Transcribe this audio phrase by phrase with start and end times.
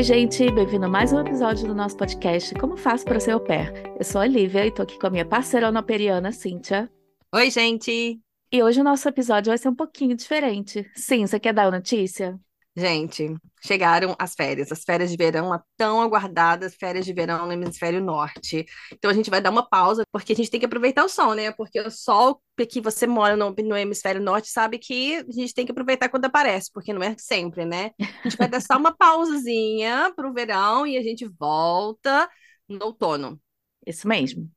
[0.00, 3.40] Oi, gente, bem-vindo a mais um episódio do nosso podcast Como Faço para Ser Au
[3.40, 3.70] Pair.
[3.98, 6.90] Eu sou a Lívia e tô aqui com a minha parceira operiana, Cíntia.
[7.34, 8.18] Oi, gente!
[8.50, 10.90] E hoje o nosso episódio vai ser um pouquinho diferente.
[10.94, 12.40] Sim, você quer dar a notícia?
[12.76, 17.52] Gente, chegaram as férias, as férias de verão, a tão aguardadas férias de verão no
[17.52, 18.64] hemisfério norte.
[18.92, 21.34] Então a gente vai dar uma pausa, porque a gente tem que aproveitar o sol,
[21.34, 21.50] né?
[21.50, 25.64] Porque o sol que você mora no, no hemisfério norte sabe que a gente tem
[25.64, 27.90] que aproveitar quando aparece, porque não é sempre, né?
[27.98, 32.28] A gente vai dar só uma pausazinha pro verão e a gente volta
[32.68, 33.40] no outono.
[33.90, 34.50] Isso mesmo.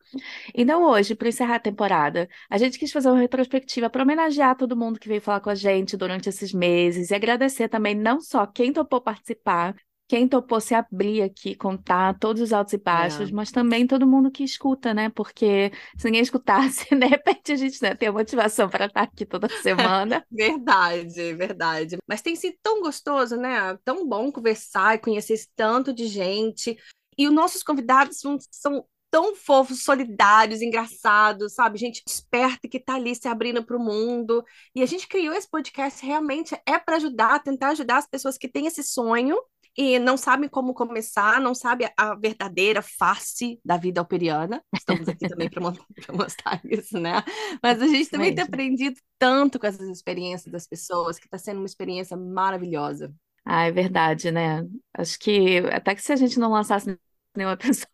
[0.53, 4.77] Então, hoje, para encerrar a temporada, a gente quis fazer uma retrospectiva para homenagear todo
[4.77, 8.45] mundo que veio falar com a gente durante esses meses e agradecer também não só
[8.45, 9.75] quem topou participar,
[10.07, 13.31] quem topou se abrir aqui, contar todos os altos e baixos, é.
[13.31, 15.09] mas também todo mundo que escuta, né?
[15.09, 19.25] Porque se ninguém escutasse, de repente a gente né, tem a motivação para estar aqui
[19.25, 20.23] toda semana.
[20.31, 21.97] verdade, verdade.
[22.07, 23.77] Mas tem sido tão gostoso, né?
[23.83, 26.77] Tão bom conversar e conhecer esse tanto de gente.
[27.17, 31.77] E os nossos convidados são, são tão fofos, solidários, engraçados, sabe?
[31.77, 34.43] Gente esperta que tá ali se abrindo para o mundo.
[34.73, 38.47] E a gente criou esse podcast realmente é para ajudar, tentar ajudar as pessoas que
[38.47, 39.37] têm esse sonho
[39.77, 44.63] e não sabem como começar, não sabem a verdadeira face da vida alperiana.
[44.73, 45.61] Estamos aqui também para
[46.11, 47.23] mostrar isso, né?
[47.61, 51.57] Mas a gente também tem aprendido tanto com essas experiências das pessoas, que está sendo
[51.57, 53.13] uma experiência maravilhosa.
[53.45, 54.65] Ah, é verdade, né?
[54.91, 56.97] Acho que até que se a gente não lançasse
[57.37, 57.87] nenhum episódio.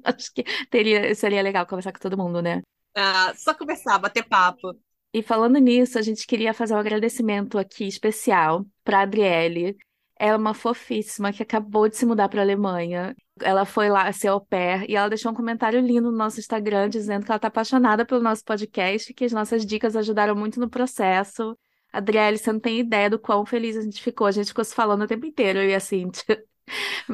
[0.04, 2.62] Acho que teria, seria legal conversar com todo mundo, né?
[2.94, 4.74] Ah, só conversar, bater papo.
[5.12, 9.76] E falando nisso, a gente queria fazer um agradecimento aqui especial para a Adriele.
[10.18, 13.14] Ela é uma fofíssima que acabou de se mudar para a Alemanha.
[13.40, 16.88] Ela foi lá ser au pair e ela deixou um comentário lindo no nosso Instagram
[16.88, 20.68] dizendo que ela está apaixonada pelo nosso podcast, que as nossas dicas ajudaram muito no
[20.68, 21.56] processo.
[21.92, 24.26] Adriele, você não tem ideia do quão feliz a gente ficou.
[24.26, 26.44] A gente ficou se falando o tempo inteiro, eu e a Cintia.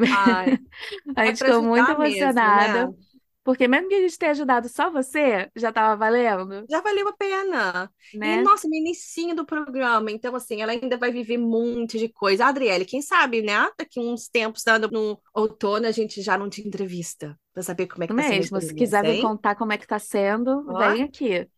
[0.09, 0.59] Ai,
[1.17, 2.55] a é gente ficou muito mesmo, emocionada.
[2.55, 2.95] né?
[3.45, 7.13] Porque mesmo que a gente tenha ajudado só você, já estava valendo, Já valeu a
[7.13, 7.93] pena.
[8.23, 8.43] E, né?
[8.43, 12.47] nossa, no inicinho do programa, então, assim, ela ainda vai viver um monte de coisa.
[12.47, 13.69] A Adriele, quem sabe, né?
[13.79, 18.03] Daqui uns tempos, dando no outono, a gente já não te entrevista, para saber como
[18.05, 19.19] é que tá sendo Mesmo, se quiser hein?
[19.19, 21.49] contar como é que tá sendo, Ó, vem aqui.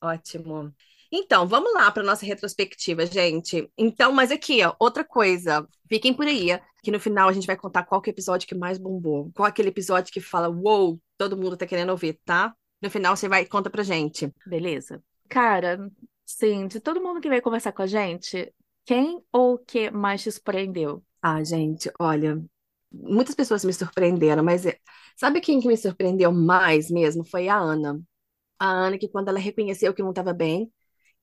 [0.00, 0.74] ótimo.
[1.12, 3.68] Então, vamos lá para nossa retrospectiva, gente.
[3.76, 5.66] Então, mas aqui, ó, outra coisa.
[5.88, 6.48] Fiquem por aí,
[6.82, 9.30] que no final a gente vai contar qual que é o episódio que mais bombou.
[9.34, 12.54] Qual é aquele episódio que fala, uou, todo mundo tá querendo ouvir, tá?
[12.80, 14.32] No final você vai e conta pra gente.
[14.46, 15.02] Beleza?
[15.28, 15.90] Cara,
[16.24, 18.52] sim, de todo mundo que veio conversar com a gente,
[18.84, 21.04] quem ou o que mais te surpreendeu?
[21.22, 22.42] Ah, gente, olha,
[22.90, 24.78] muitas pessoas me surpreenderam, mas é-
[25.16, 27.24] sabe quem que me surpreendeu mais mesmo?
[27.24, 28.00] Foi a Ana.
[28.58, 30.72] A Ana, que quando ela reconheceu que não estava bem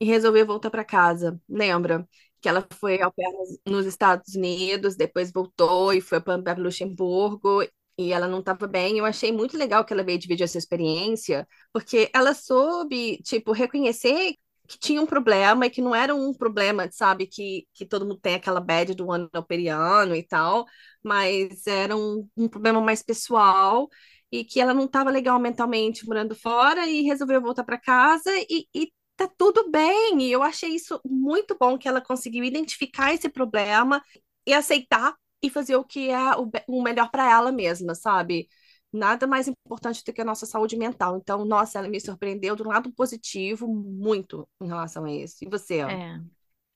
[0.00, 2.08] e resolveu voltar para casa, lembra?
[2.40, 3.24] Que ela foi ao pé
[3.66, 7.62] nos, Estados Unidos, depois voltou e foi para Luxemburgo
[7.98, 8.98] e ela não estava bem.
[8.98, 14.34] Eu achei muito legal que ela veio dividir essa experiência, porque ela soube, tipo, reconhecer
[14.68, 18.20] que tinha um problema e que não era um problema, sabe, que, que todo mundo
[18.20, 20.66] tem aquela bad do ano periano e tal,
[21.02, 23.88] mas era um, um problema mais pessoal
[24.30, 28.66] e que ela não estava legal mentalmente morando fora e resolveu voltar para casa e,
[28.74, 30.22] e tá tudo bem.
[30.22, 34.02] E eu achei isso muito bom que ela conseguiu identificar esse problema
[34.46, 38.48] e aceitar e fazer o que é o, o melhor para ela mesma, sabe?
[38.92, 41.18] Nada mais importante do que a nossa saúde mental.
[41.18, 45.36] Então, nossa, ela me surpreendeu do lado positivo muito em relação a isso.
[45.44, 45.82] E você?
[45.86, 46.20] É.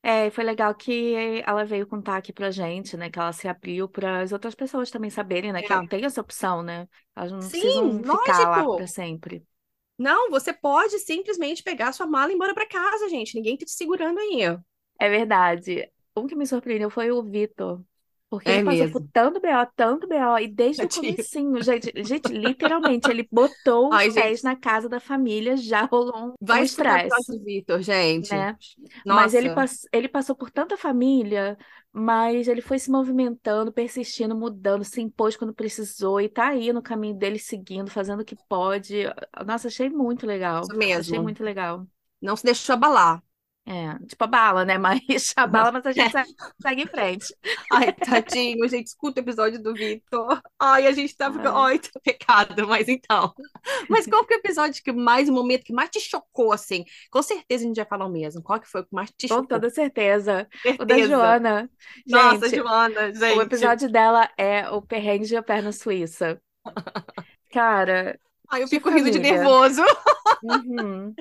[0.05, 1.15] É, foi legal que
[1.47, 3.11] ela veio contar aqui pra gente, né?
[3.11, 5.63] Que ela se abriu para as outras pessoas também saberem, né?
[5.63, 5.89] Que É.
[5.89, 6.89] tem essa opção, né?
[7.17, 8.77] Elas não Sim, precisam ficar lá lógico.
[8.77, 9.47] para sempre.
[10.03, 13.35] Não, você pode simplesmente pegar sua mala e ir embora para casa, gente.
[13.35, 14.41] Ninguém tá te segurando aí.
[14.99, 15.91] É verdade.
[16.17, 17.83] Um que me surpreendeu foi o Vitor.
[18.32, 19.10] Porque É ele passou por mesmo.
[19.12, 24.09] tanto BO, tanto BO, e desde o comecinho, gente, gente, literalmente, ele botou os Ai,
[24.09, 28.31] pés gente, na casa da família, já rolou um, vai estresse, Vitor, gente.
[28.31, 28.58] né?
[29.05, 31.56] Mas ele, pass ele passou por tanta família,
[31.93, 36.82] mas ele foi se movimentando, persistindo, mudando, se impôs quando precisou, e tá aí no
[36.82, 39.05] caminho dele, seguindo, fazendo o que pode.
[39.46, 40.69] Nossa, achei muito legal.
[40.69, 41.20] isso Achei mesmo.
[41.20, 41.87] muito legal.
[42.23, 43.23] Não se deixou abalar.
[43.64, 44.76] É, tipo a bala, né?
[44.76, 45.00] Mas
[45.37, 47.35] a bala, mas a gente segue segue em frente.
[47.70, 50.43] Ai, tadinho, gente, escuta o episódio do Vitor.
[50.59, 51.56] Ai, a gente tá ficando.
[51.59, 51.79] Ai.
[51.79, 53.32] Tá pecado, mas então.
[53.88, 56.85] Mas qual que é o episódio que mais, o momento que mais te chocou, assim?
[57.11, 58.43] Com certeza a gente já falou mesmo.
[58.43, 59.47] Qual que foi o que mais te Com chocou?
[59.47, 60.49] toda certeza.
[60.79, 61.06] O da Certeza.
[61.06, 61.70] Joana.
[62.06, 63.41] Nossa, Gente, Joana, o gente.
[63.41, 66.41] episódio dela é o perrengue de a perna suíça.
[67.50, 68.19] Cara,
[68.50, 69.20] Ai, eu fico rindo de família.
[69.20, 69.82] nervoso,
[70.43, 71.14] Uhum,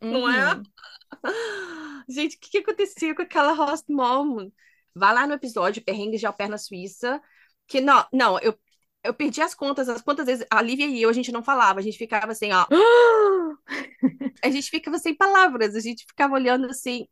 [0.00, 0.54] não é?
[0.54, 0.62] uhum.
[2.08, 4.50] Gente, o que que acontecia com aquela host mom?
[4.94, 7.20] Vai lá no episódio Perrengues de Alperna Suíça
[7.66, 8.58] Que não, não, eu,
[9.04, 11.78] eu perdi as contas, as quantas vezes a Lívia e eu a gente não falava,
[11.80, 12.66] a gente ficava assim, ó.
[14.42, 17.06] a gente ficava sem palavras, a gente ficava olhando assim.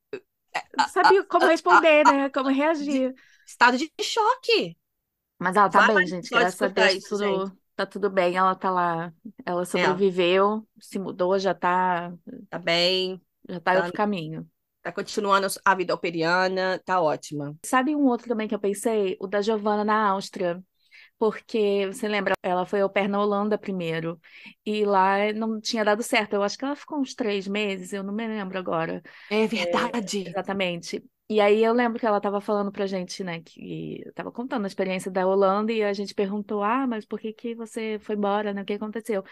[0.77, 2.31] Não sabia como responder, né?
[2.31, 3.15] Como reagir.
[3.47, 4.77] Estado de choque.
[5.39, 6.31] Mas ela tá Vai bem, gente.
[6.31, 8.37] Graças a Deus, tudo, tá tudo bem.
[8.37, 9.13] Ela tá lá.
[9.45, 12.13] Ela sobreviveu, se mudou, já tá,
[12.51, 13.79] Tá bem, já tá Tá.
[13.79, 14.49] outro caminho.
[14.83, 17.57] tá continuando a vida operiana, tá ótima.
[17.65, 19.17] Sabe um outro também que eu pensei?
[19.21, 20.63] O da Giovanna na Áustria.
[21.19, 24.21] Porque, você lembra, ela foi au pair na Holanda primeiro.
[24.65, 26.35] E lá não tinha dado certo.
[26.35, 29.03] Eu acho que ela ficou uns três meses, eu não me lembro agora.
[29.31, 30.25] É verdade.
[30.29, 31.03] Exatamente.
[31.29, 34.69] E aí eu lembro que ela estava falando pra gente, né, que estava contando a
[34.69, 38.55] experiência da Holanda e a gente perguntou, ah, mas por que que você foi embora,
[38.55, 38.63] né?
[38.63, 39.25] O que aconteceu?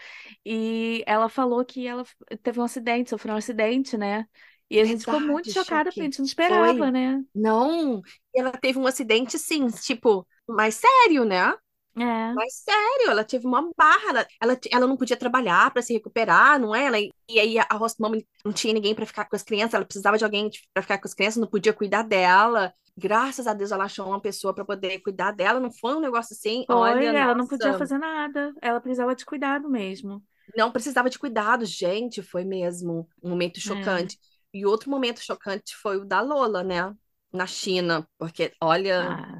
[0.45, 2.03] E ela falou que ela
[2.43, 4.27] teve um acidente, sofreu um acidente, né?
[4.69, 6.91] E a gente ficou muito Verdade, chocada, porque a gente não esperava, Foi.
[6.91, 7.23] né?
[7.33, 8.01] Não,
[8.33, 11.53] ela teve um acidente, sim, tipo, mais sério, né?
[11.97, 15.93] É, Mas sério, ela teve uma barra, ela, ela, ela não podia trabalhar para se
[15.93, 16.85] recuperar, não é?
[16.85, 18.11] Ela, e aí a host mom
[18.43, 21.07] não tinha ninguém para ficar com as crianças, ela precisava de alguém para ficar com
[21.07, 22.73] as crianças, não podia cuidar dela.
[22.97, 26.33] Graças a Deus ela achou uma pessoa para poder cuidar dela, não foi um negócio
[26.35, 30.23] assim, foi, olha, ela não podia nossa, fazer nada, ela precisava de cuidado mesmo.
[30.55, 34.09] não precisava de cuidado, gente, foi mesmo um momento É.
[34.09, 34.17] chocante.
[34.53, 36.95] E outro momento chocante foi o da Lola, né?
[37.33, 39.34] Na China, porque olha, Ah.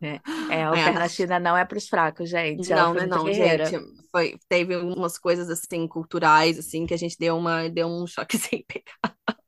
[0.00, 0.20] É,
[0.50, 2.72] é, a au é, não é para os fracos, gente.
[2.72, 3.78] Ela Não, muito não, gente.
[4.12, 8.64] Foi, teve umas coisas assim culturais assim que a gente deu uma deu um choquezinho,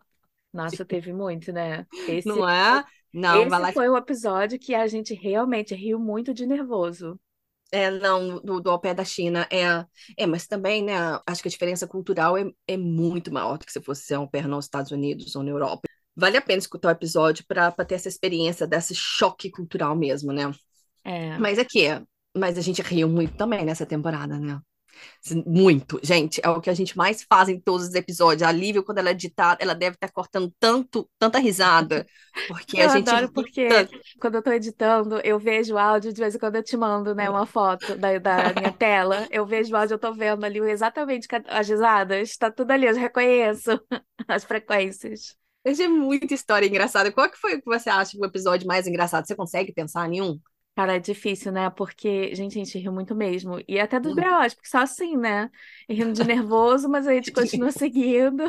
[0.53, 1.87] Nossa, teve muito, né?
[2.09, 2.85] Esse, não é?
[3.13, 3.73] Não, vai esse lá.
[3.73, 7.19] foi o episódio que a gente realmente riu muito de nervoso.
[7.73, 9.87] É, não, do, do ao pé da China é,
[10.17, 10.95] é, mas também, né?
[11.25, 14.43] Acho que a diferença cultural é, é muito maior do que se fosse ao pé
[14.43, 15.83] nos Estados Unidos ou na Europa.
[16.21, 20.53] Vale a pena escutar o episódio para ter essa experiência desse choque cultural mesmo, né?
[21.05, 21.41] É.
[21.41, 21.81] Mas é que,
[22.37, 24.61] mas a gente riu muito também nessa temporada, né?
[25.47, 28.43] Muito, gente, é o que a gente mais faz em todos os episódios.
[28.49, 32.07] A Lívia, quando ela editar, ela deve estar cortando tanto, tanta risada,
[32.47, 33.99] porque a Eu gente adoro porque tanto.
[34.21, 37.15] quando eu tô editando, eu vejo o áudio, de vez em quando eu te mando,
[37.15, 39.27] né, uma foto da, da minha tela.
[39.31, 42.37] Eu vejo o áudio, eu tô vendo ali exatamente as risadas.
[42.37, 43.71] Tá tudo ali, eu reconheço
[44.29, 45.37] as frequências.
[45.65, 47.13] Achei muita história engraçada.
[47.13, 49.27] Qual que foi o que você acha o episódio mais engraçado?
[49.27, 50.41] Você consegue pensar em um?
[50.77, 51.69] Cara, é difícil, né?
[51.71, 53.59] Porque, gente, a gente riu muito mesmo.
[53.69, 54.15] E até dos Muito.
[54.15, 55.51] BOs, porque só assim, né?
[55.89, 58.45] Rindo de nervoso, mas a gente continua seguindo.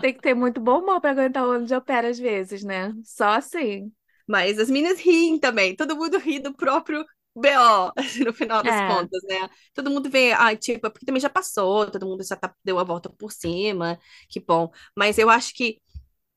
[0.00, 2.92] Tem que ter muito bom humor pra aguentar o ano de opera às vezes, né?
[3.04, 3.92] Só assim.
[4.26, 5.74] Mas as meninas riem também.
[5.76, 7.92] Todo mundo ri do próprio BO,
[8.26, 8.80] no final das É.
[8.80, 9.48] contas, né?
[9.74, 12.78] Todo mundo vê, ah, tipo, é porque também já passou, todo mundo já tá, deu
[12.78, 14.70] a volta por cima, que bom.
[14.96, 15.80] Mas eu acho que,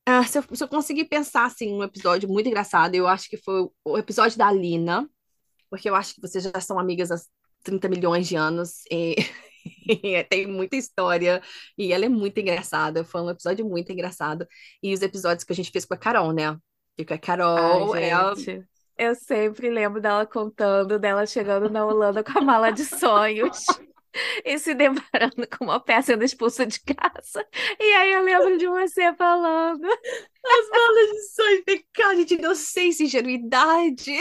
[0.06, 3.38] ah, se eu, se eu conseguir pensar, assim, um episódio muito engraçado, eu acho que
[3.38, 5.08] foi o, episódio da Alina,
[5.70, 7.18] porque eu acho que vocês já são amigas há
[7.64, 9.16] 30 milhões de anos e,
[10.30, 11.42] tem muita história
[11.78, 13.04] e ela é muito engraçada.
[13.04, 14.48] Foi um episódio muito engraçado.
[14.82, 16.58] E os episódios que a gente fez com a Carol, né?
[16.98, 18.66] E com a Ai, Carol é a gente.
[18.98, 23.66] Eu sempre lembro dela contando, dela chegando na Holanda com a mala de sonhos
[24.46, 27.46] e se deparando com uma peça sendo expulsa de casa.
[27.80, 29.86] E aí eu lembro de você falando.
[29.86, 34.12] As balas de sonho, pecado, gente, inocência, ingenuidade.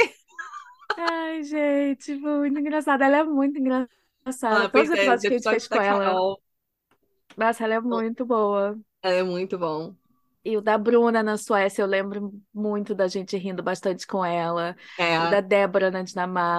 [0.97, 3.05] Ai, gente, muito engraçada.
[3.05, 4.67] Ela é muito engraçada.
[4.67, 6.05] Ah, Todos os é, os episódios que a gente fez com ela.
[6.05, 6.41] Carol,
[7.37, 8.79] Nossa, ela é muito boa.
[9.03, 9.95] ela é muito bom.
[10.44, 14.76] E o da Bruna na Suécia, eu lembro muito da gente rindo bastante com ela.
[15.16, 16.02] O É, da Débora na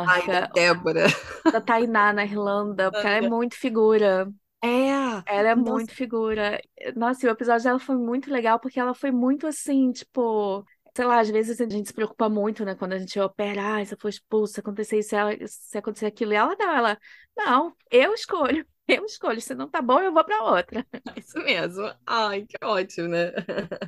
[0.05, 0.47] ai, da Dinamarca.
[0.53, 1.07] Débora.
[1.51, 4.31] Da Tainá na Irlanda, porque ela é muito figura.
[4.63, 6.59] É, Ela é nossa, muito figura.
[6.95, 10.65] Nossa, e o episódio dela foi muito legal, porque ela foi muito assim, tipo.
[10.95, 12.75] Sei lá, às vezes a gente se preocupa muito, né?
[12.75, 15.15] Quando a gente opera, ah, se eu for expulsa, acontecer isso,
[15.47, 16.33] se acontecer aquilo.
[16.33, 17.00] E ela não, ela,
[17.38, 19.41] não, eu escolho, eu escolho.
[19.41, 20.86] Se não tá bom, eu vou pra outra.
[21.17, 21.91] isso mesmo.
[22.05, 23.31] Ai, que ótimo, né?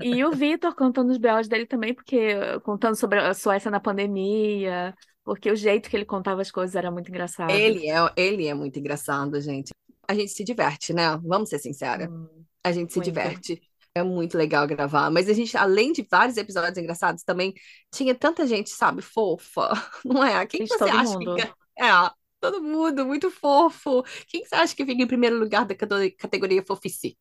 [0.01, 4.95] E o Vitor contando os BOs dele também, porque contando sobre a Suécia na pandemia,
[5.23, 7.51] porque o jeito que ele contava as coisas era muito engraçado.
[7.51, 9.71] Ele é, ele é muito engraçado, gente.
[10.07, 11.17] A gente se diverte, né?
[11.23, 12.07] Vamos ser sinceros.
[12.07, 12.27] Hum,
[12.63, 13.05] A gente se muito.
[13.05, 13.61] diverte.
[13.95, 15.11] É muito legal gravar.
[15.11, 17.53] Mas a gente, além de vários episódios engraçados, também
[17.91, 19.69] tinha tanta gente, sabe, fofa.
[20.03, 20.45] Não é?
[20.45, 21.39] Quem que você acha que mundo.
[21.39, 21.55] fica...
[21.79, 22.11] É,
[22.51, 24.03] todo mundo, muito fofo.
[24.27, 27.17] Quem que você acha que fica em primeiro lugar da categoria fofice?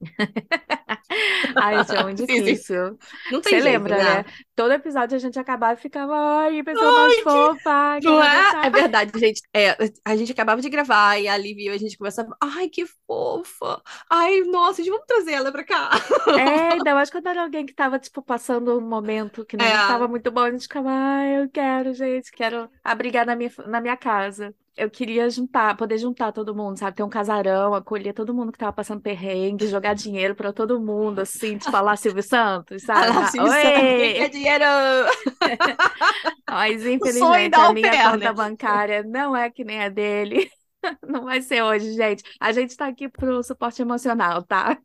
[1.54, 2.98] Ai, isso é muito difícil.
[3.30, 4.22] Não tem Você jeito, lembra, né?
[4.22, 4.24] né?
[4.54, 8.06] Todo episódio a gente acabava e ficava, ai, que pessoa Ai, mais que- fofa, que
[8.06, 8.66] Não é?
[8.66, 9.40] É verdade, gente.
[9.54, 12.36] É, a gente acabava de gravar e a Liv e a gente conversava.
[12.42, 13.82] Ai, que fofa!
[14.10, 15.90] Ai, nossa, gente, vamos trazer ela pra cá.
[16.34, 19.74] É, ainda mais quando era alguém que tava, tipo, passando um momento que não É.
[19.74, 23.80] estava muito bom, a gente ficava, ai, eu quero, gente, quero abrigar na minha, na
[23.80, 24.54] minha casa.
[24.76, 26.96] Eu queria juntar, poder juntar todo mundo, sabe?
[26.96, 31.20] Ter um casarão, acolher todo mundo que tava passando perrengue, jogar dinheiro pra todo mundo,
[31.20, 33.24] assim, tipo, lá Silvio Santos, sabe?
[33.24, 34.14] Ah, Silvio Santos, quem Oi!
[34.14, 34.64] quer dinheiro?
[36.48, 38.32] Mas, infelizmente, a minha pair, conta né?
[38.32, 40.50] bancária não é que nem a dele.
[41.02, 42.22] Não vai ser hoje, gente.
[42.40, 44.78] A gente tá aqui pro suporte emocional, tá?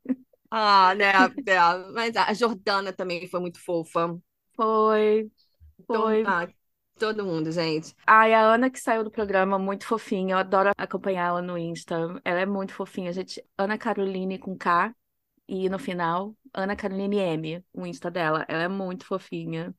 [0.50, 1.12] Ah, né?
[1.48, 4.20] é, Mas a Jordana também foi muito fofa.
[4.56, 5.30] Foi,
[5.80, 6.34] Então, foi.
[7.02, 7.96] Todo mundo, gente.
[8.06, 10.36] Ai, a Ana que saiu do programa, muito fofinha.
[10.36, 12.22] Eu adoro acompanhar ela no Insta.
[12.24, 13.44] Ela é muito fofinha, gente.
[13.58, 14.94] Ana Caroline com K
[15.48, 18.46] e no final, Ana Caroline M, o Insta dela.
[18.48, 19.74] Ela é muito fofinha.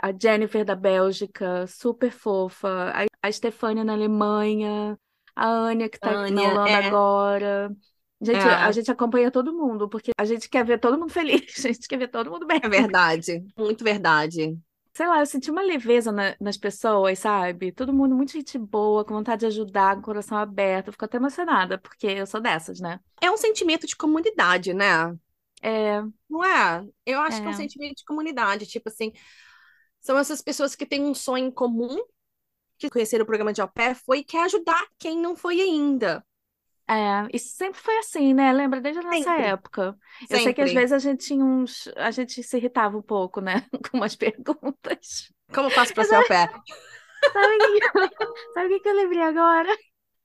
[0.00, 2.92] A Jennifer da Bélgica, super fofa.
[3.20, 4.96] A, Stefania na Alemanha.
[5.34, 6.86] A Ania que tá na Ania, Holanda é.
[6.86, 7.76] agora.
[8.20, 8.54] Gente, É.
[8.54, 11.88] a gente acompanha todo mundo, porque a gente quer ver todo mundo feliz, a gente
[11.88, 12.60] quer ver todo mundo bem.
[12.62, 14.56] É verdade, muito verdade.
[14.98, 17.70] Sei lá, eu senti uma leveza na- nas pessoas, sabe?
[17.72, 20.88] Todo mundo muito gente boa, com vontade de ajudar, com o coração aberto.
[20.88, 23.00] Eu fico até emocionada, porque eu sou dessas, né?
[23.20, 25.16] É um sentimento de comunidade, né?
[25.62, 26.86] É, Não é?
[27.06, 27.54] Eu acho que é um É.
[27.54, 28.66] sentimento de comunidade.
[28.66, 29.12] Tipo assim,
[30.00, 31.98] são essas pessoas que têm um sonho em comum,
[32.78, 36.24] que conheceram o programa de au pair, foi que é ajudar quem não foi ainda.
[36.88, 38.50] É, isso sempre foi assim, né?
[38.52, 39.44] Lembra desde a nossa Sempre.
[39.44, 39.98] época.
[40.30, 40.80] Eu sei que às Sempre.
[40.80, 41.88] vezes a gente tinha uns.
[41.96, 43.66] A gente se irritava um pouco, né?
[43.90, 45.30] Com umas perguntas.
[45.52, 46.50] Como eu faço pra ser au pair?
[47.32, 48.14] Sabe o que,
[48.54, 49.76] sabe o que que eu lembrei agora?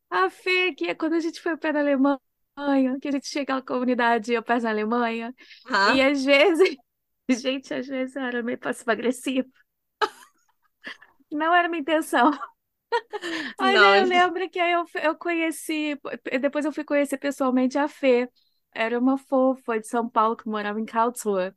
[0.09, 3.43] A Fê, que é quando a gente foi para a Alemanha, que a gente tinha
[3.43, 5.33] aquela comunidade eu na Alemanha.
[5.69, 5.95] Hã?
[5.95, 6.77] E às vezes,
[7.29, 9.49] gente, às vezes eu era meio passiva-agressiva.
[11.31, 12.31] Não era minha intenção.
[13.59, 15.99] Não, aí eu lembro que aí eu, eu conheci,
[16.41, 18.29] depois eu fui conhecer pessoalmente a Fê.
[18.71, 21.53] Era uma fofa de São Paulo que morava em Karlsruhe.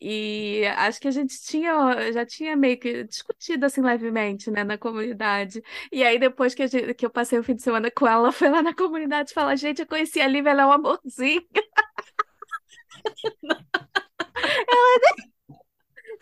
[0.00, 4.78] E acho que a gente tinha, já tinha meio que discutido assim levemente, né, na
[4.78, 5.62] comunidade.
[5.92, 8.32] E aí depois que, gente- que eu passei o fim de semana com ela, ela
[8.32, 11.42] foi lá na comunidade falar, gente, eu conheci a Lívia, ela é um amorzinho.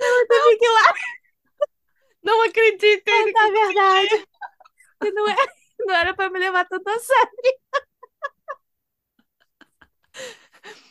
[0.01, 0.95] Ela teve que ir lá
[2.23, 3.09] Não acredito.
[3.09, 3.33] hein?
[3.33, 4.27] Na verdade,
[5.07, 5.37] e não, é,
[5.81, 7.55] não era pra me levar tanto a sério.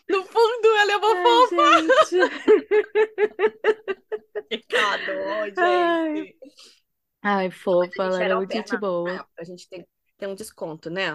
[0.10, 1.62] No fundo, ela é uma fofa.
[1.74, 2.43] Ai, gente.
[4.50, 5.12] Pecado,
[5.55, 5.60] gente.
[5.60, 6.34] Ai.
[7.22, 9.12] Ai, fofa, ela era muito gente boa.
[9.12, 11.13] época, a gente tem, tem um desconto, né?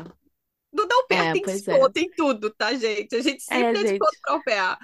[0.72, 1.44] Do da au pair É, tem é.
[1.46, 3.14] desconto em tudo, tá, gente?
[3.16, 3.98] A gente sempre É, tem gente.
[3.98, 4.78] desconto pra au pair.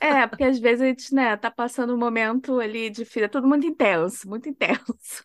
[0.00, 3.48] É, porque às vezes a gente, né, tá passando um momento ali de filha, tudo
[3.48, 5.24] muito intenso, muito intenso.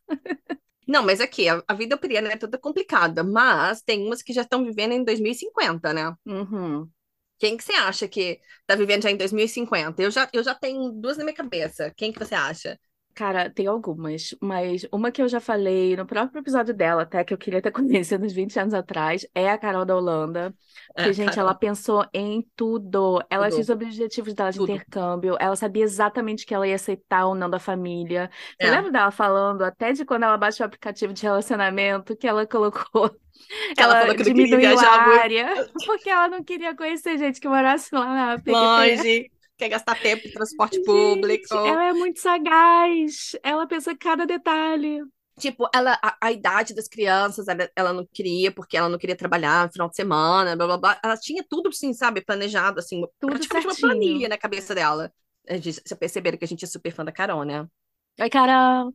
[0.94, 4.44] Não, mas aqui, a, a vida auxiliar é toda complicada, mas tem umas que já
[4.44, 6.14] estão vivendo em 2050, né?
[6.24, 6.88] Uhum.
[7.40, 10.04] Quem que você acha que tá vivendo já em 2050?
[10.04, 11.92] Eu já, eu já tenho duas na minha cabeça.
[11.98, 12.80] Quem que você acha?
[13.16, 17.32] Cara, tem algumas, mas uma que eu já falei no próprio episódio dela, até que
[17.34, 20.56] eu queria ter conhecido uns 20 anos atrás, é a Carol da Holanda.
[21.00, 21.40] Que, É, gente, Carol.
[21.40, 23.22] ela pensou em tudo.
[23.30, 23.52] Ela Tudo.
[23.52, 24.70] tinha os objetivos dela de Tudo.
[24.74, 28.30] intercâmbio, ela sabia exatamente que ela ia aceitar ou não da família.
[28.60, 28.72] Você É.
[28.72, 33.16] lembra dela falando até de quando ela baixou o aplicativo de relacionamento, que ela colocou,
[33.76, 35.22] Que ela falou que diminuiu viajar a muito.
[35.22, 35.48] área,
[35.86, 38.06] porque ela não queria conhecer gente que morasse lá
[38.36, 38.52] na PQP.
[38.52, 39.32] Longe,
[39.64, 41.48] quer gastar tempo em transporte público.
[41.54, 43.32] Gente, ela é muito sagaz.
[43.44, 45.02] Ela pensa em cada detalhe.
[45.40, 49.16] Tipo, ela, a, a idade das crianças, ela, ela não queria, porque ela não queria
[49.16, 51.00] trabalhar no final de semana, blá blá blá.
[51.04, 53.90] Ela tinha tudo, assim, sabe, planejado, assim, Tudo praticamente uma certinho.
[54.00, 55.12] planilha na cabeça dela.
[55.50, 57.68] Gente- Vocês perceberam que a gente é super fã da Carol, né?
[58.20, 58.94] Oi, Carol.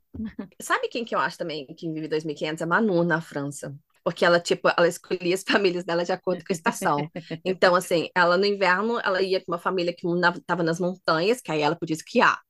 [0.60, 2.62] Sabe quem que eu acho também que vive 2500?
[2.62, 3.76] A Manu, na França.
[4.04, 7.10] Porque ela, tipo, ela escolhia as famílias dela de acordo com a estação.
[7.44, 11.50] Então, assim, ela no inverno, ela ia com uma família que estava nas montanhas, que
[11.52, 12.40] aí ela podia esquiar.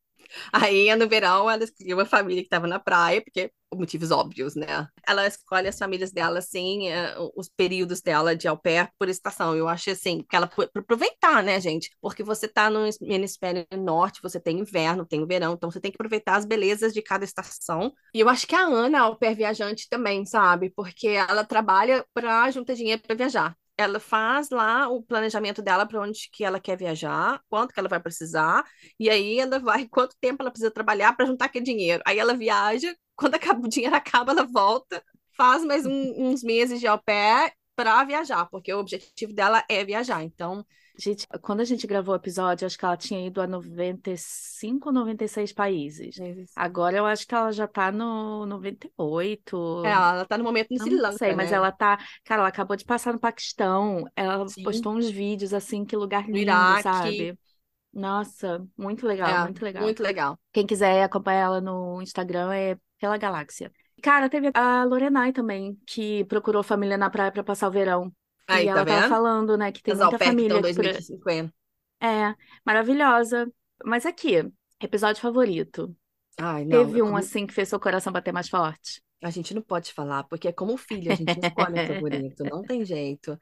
[0.53, 4.55] Aí, no verão, ela escolhia uma família que estava na praia, porque por motivos óbvios,
[4.55, 4.89] né?
[5.07, 9.55] Ela escolhe as famílias dela, assim, eh, os períodos dela de au pair por estação.
[9.55, 11.91] Eu acho, assim, que ela para aproveitar, né, gente?
[12.01, 15.97] Porque você tá no hemisfério norte, você tem inverno, tem verão, então você tem que
[15.97, 17.93] aproveitar as belezas de cada estação.
[18.15, 20.71] E eu acho que a Ana é au pair viajante também, sabe?
[20.71, 26.01] Porque ela trabalha para juntar dinheiro para viajar ela faz lá o planejamento dela para
[26.03, 28.65] onde que ela quer viajar, quanto que ela vai precisar,
[28.99, 32.03] e aí ela vai, quanto tempo ela precisa trabalhar para juntar aquele dinheiro.
[32.07, 35.03] Aí ela viaja, quando acaba, o dinheiro acaba, ela volta,
[35.37, 39.85] faz mais um- uns meses de au pair, para viajar, porque o objetivo dela é
[39.85, 40.23] viajar.
[40.25, 40.67] Então,
[41.01, 44.93] Gente, quando a gente gravou o episódio, acho que ela tinha ido a 95 ou
[44.95, 46.17] 96 países.
[46.57, 49.85] Agora eu acho que ela já tá no 98.
[49.85, 51.57] é, ela tá no momento no Sri Não Lanka, sei, mas né?
[51.57, 51.99] ela tá.
[52.25, 54.05] Cara, ela acabou de passar no Paquistão.
[54.17, 54.65] Ela Sim.
[54.65, 56.83] postou uns vídeos assim, que lugar lindo, Iraque.
[56.83, 57.39] sabe?
[57.93, 59.83] Nossa, muito legal, É, muito legal.
[59.83, 60.39] muito legal.
[60.53, 63.73] Quem quiser acompanhar ela no Instagram é pela Galáxia.
[64.03, 68.13] Cara, teve a Lorelai também, que procurou família na praia pra passar o verão.
[68.49, 69.09] Aí, E tá ela tava vendo?
[69.09, 70.85] falando, né, que tem As au muita família que por...
[70.85, 71.55] 2050.
[72.01, 73.53] É, maravilhosa.
[73.85, 74.37] Mas aqui,
[74.81, 75.97] episódio favorito.
[76.41, 79.03] Ai, não, Teve eu um como- assim que fez seu coração bater mais forte?
[79.23, 82.45] a gente não pode falar, porque é como filho, a gente não escolhe o favorito,
[82.45, 83.37] não tem jeito.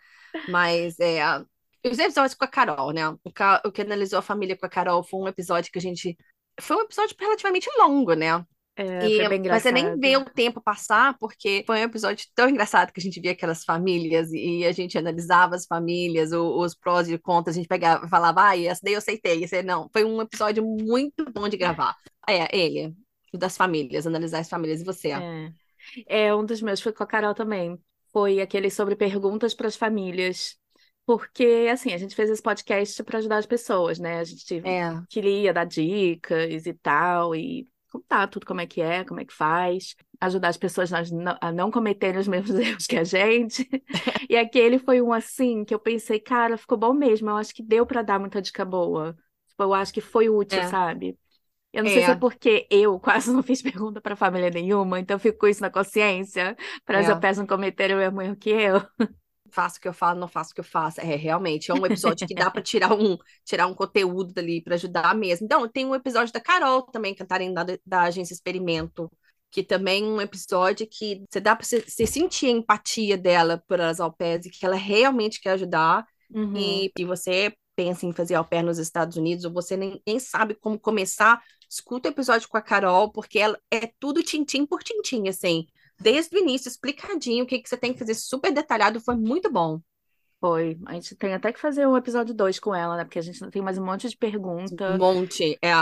[0.46, 1.44] Mas é, a-
[1.86, 3.08] os episódios com a Carol, né?
[3.24, 5.82] O, ca- o que analisou a família com a Carol foi um episódio que a
[5.82, 6.16] gente.
[6.60, 8.44] Foi um episódio relativamente longo, né?
[8.76, 12.48] É, E, bem mas você nem vê o tempo passar, porque foi um episódio tão
[12.48, 16.74] engraçado que a gente via aquelas famílias e a gente analisava as famílias, o- os
[16.74, 19.88] prós e contras, a gente pegava, falava, ah, essa daí eu aceitei, esse não.
[19.92, 21.94] Foi um episódio muito bom de gravar.
[22.28, 22.94] É, ele,
[23.32, 24.80] das famílias, analisar as famílias.
[24.80, 25.08] E você?
[25.10, 25.52] É.
[26.06, 27.78] É, um dos meus foi com a Carol também.
[28.12, 30.56] Foi aquele sobre perguntas para as famílias.
[31.04, 34.18] Porque, assim, a gente fez esse podcast para ajudar as pessoas, né?
[34.18, 37.68] A gente É, queria dar dicas e tal, e
[38.00, 41.70] contar tudo como é que é, como é que faz, ajudar as pessoas a não,
[41.70, 43.68] cometerem os mesmos erros que a gente.
[44.28, 47.30] E aquele foi um assim que eu pensei, cara, ficou bom mesmo.
[47.30, 49.16] Eu acho que deu para dar muita dica boa.
[49.48, 50.66] Tipo, eu acho que foi útil, É.
[50.68, 51.18] sabe?
[51.72, 52.16] Eu não sei se é É.
[52.16, 55.70] porque eu quase não fiz pergunta para família nenhuma, então eu fico com isso na
[55.70, 57.10] consciência, para as É.
[57.10, 58.80] eu peço não cometerem o mesmo erro que eu.
[59.50, 61.00] Faço o que eu falo, não faço o que eu faço.
[61.00, 64.74] É, realmente, é um episódio que dá para tirar um, tirar um conteúdo dali para
[64.74, 65.44] ajudar mesmo.
[65.44, 69.10] Então, tem um episódio da Carol também, cantarem da, da Agência Experimento,
[69.50, 73.80] que também é um episódio que você dá para você, sentir a empatia dela por
[73.80, 76.06] as pairs e que ela realmente quer ajudar.
[76.30, 76.56] Uhum.
[76.56, 80.18] E, e você pensa em fazer au pair nos Estados Unidos, ou você nem, nem
[80.18, 84.82] sabe como começar, escuta o episódio com a Carol, porque ela é tudo tintim por
[84.82, 85.66] tintim, assim.
[85.98, 89.50] Desde o início, explicadinho o que, que você tem que fazer, super detalhado, foi muito
[89.50, 89.80] bom.
[90.40, 90.78] Foi.
[90.86, 93.04] A gente tem até que fazer um episódio 2 com ela, né?
[93.04, 94.94] Porque a gente tem mais um monte de pergunta.
[94.94, 95.72] Um monte, é.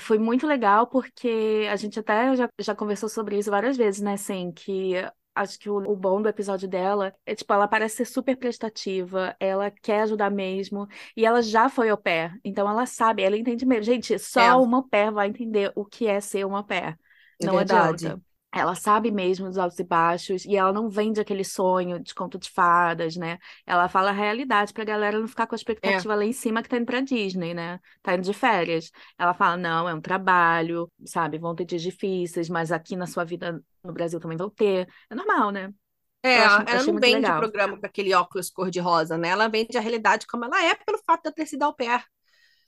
[0.00, 4.14] Foi muito legal porque a gente até já, já conversou sobre isso várias vezes, né?
[4.14, 4.94] Assim, que
[5.34, 9.36] acho que o, o bom do episódio dela é, tipo, ela parece ser super prestativa,
[9.38, 13.64] ela quer ajudar mesmo, e ela já foi au pair, então ela sabe, ela entende
[13.64, 13.84] mesmo.
[13.84, 14.54] Gente, só É.
[14.60, 16.98] uma au pair vai entender o que é ser uma au pair.
[17.40, 18.06] É Não verdade.
[18.06, 18.20] adianta.
[18.56, 22.38] Ela sabe mesmo dos altos e baixos, e ela não vende aquele sonho de conto
[22.38, 23.38] de fadas, né?
[23.66, 26.68] Ela fala a realidade pra galera não ficar com a expectativa lá em cima que
[26.68, 27.80] tá indo pra Disney, né?
[28.02, 28.92] Tá indo de férias.
[29.18, 31.36] Ela fala, não, é um trabalho, sabe?
[31.38, 34.88] Vão ter dias difíceis, mas aqui na sua vida no Brasil também vão ter.
[35.10, 35.74] É normal, né?
[36.22, 39.28] É, acho- ela não vende o programa com aquele óculos cor-de-rosa, né?
[39.28, 42.04] Ela vende a realidade como ela é pelo fato de eu ter sido au pair.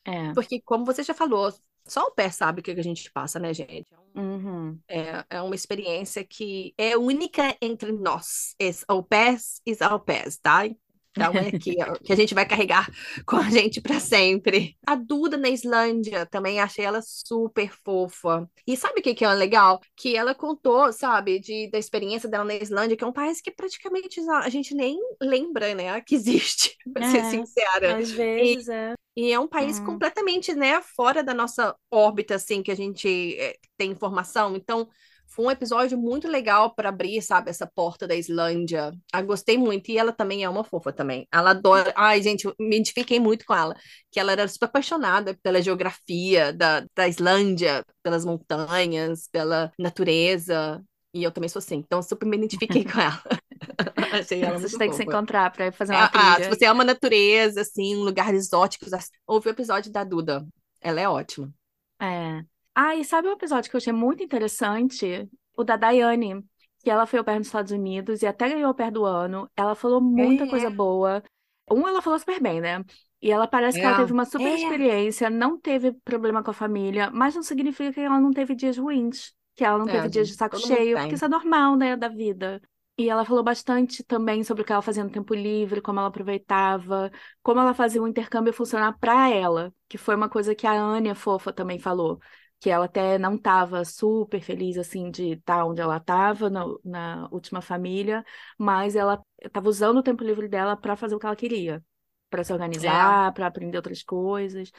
[0.04, 0.34] É.
[0.34, 1.52] Porque, como você já falou,
[1.86, 3.86] só o pé sabe o que a gente passa, né, gente?
[4.14, 4.78] Uhum.
[4.88, 8.54] É, é uma experiência que é única entre nós.
[8.58, 10.62] Esse au pairs is au pairs, tá?
[11.16, 12.88] Então é que, que a gente vai carregar
[13.26, 14.76] com a gente para sempre.
[14.86, 18.48] A Duda na Islândia também achei ela super fofa.
[18.66, 19.80] E sabe o que, que é legal?
[19.96, 23.50] Que ela contou, sabe, de, da experiência dela na Islândia, que é um país que
[23.50, 27.24] praticamente a gente nem lembra, né, que existe, pra ser É.
[27.24, 27.98] sincera.
[27.98, 28.94] Às vezes é.
[29.16, 29.80] E é um país Uhum.
[29.80, 34.54] completamente, né, fora da nossa órbita, assim, que a gente eh, tem informação.
[34.56, 34.88] Então,
[35.36, 38.90] foi um episódio muito legal para abrir, sabe, essa porta da Islândia.
[39.12, 39.90] Ah, gostei muito.
[39.90, 41.28] E ela também é uma fofa também.
[41.30, 41.92] Ela adora.
[41.94, 43.76] Ai, gente, eu me identifiquei muito com ela.
[44.10, 50.82] Que ela era super apaixonada pela geografia da, da Islândia, pelas montanhas, pela natureza.
[51.12, 51.76] E eu também sou assim.
[51.76, 53.22] Então, eu super me identifiquei com ela.
[54.18, 56.82] Achei ela Vocês têm que se encontrar ir fazer uma Ah, ah, se você ama
[56.82, 60.46] natureza, assim, lugares exóticos, assim, ouve o episódio da Duda.
[60.80, 61.52] Ela é ótima.
[62.00, 62.42] É.
[62.78, 65.28] Ah, e sabe um episódio que eu achei muito interessante?
[65.56, 66.44] O da Daiane,
[66.80, 69.50] que ela foi au pair nos Estados Unidos e até ganhou au pair do ano.
[69.56, 70.46] Ela falou muita É.
[70.46, 71.22] coisa boa.
[71.70, 72.84] Um, ela falou super bem, né?
[73.22, 73.96] E ela parece que ela É.
[73.96, 74.52] teve uma super É.
[74.52, 78.76] experiência, não teve problema com a família, mas não significa que ela não teve dias
[78.78, 81.96] ruins, que ela não É, teve dias de saco cheio, porque isso é normal, né,
[81.96, 82.60] da vida.
[82.98, 86.08] E ela falou bastante também sobre o que ela fazia no tempo livre, como ela
[86.08, 87.10] aproveitava,
[87.42, 91.14] como ela fazia o intercâmbio funcionar para ela, que foi uma coisa que a Ania
[91.14, 92.18] Fofa também falou,
[92.58, 97.60] que ela até não estava super feliz assim de estar onde ela estava na última
[97.60, 98.24] família,
[98.58, 101.84] mas ela estava usando o tempo livre dela para fazer o que ela queria,
[102.30, 104.70] para se organizar, para aprender outras coisas.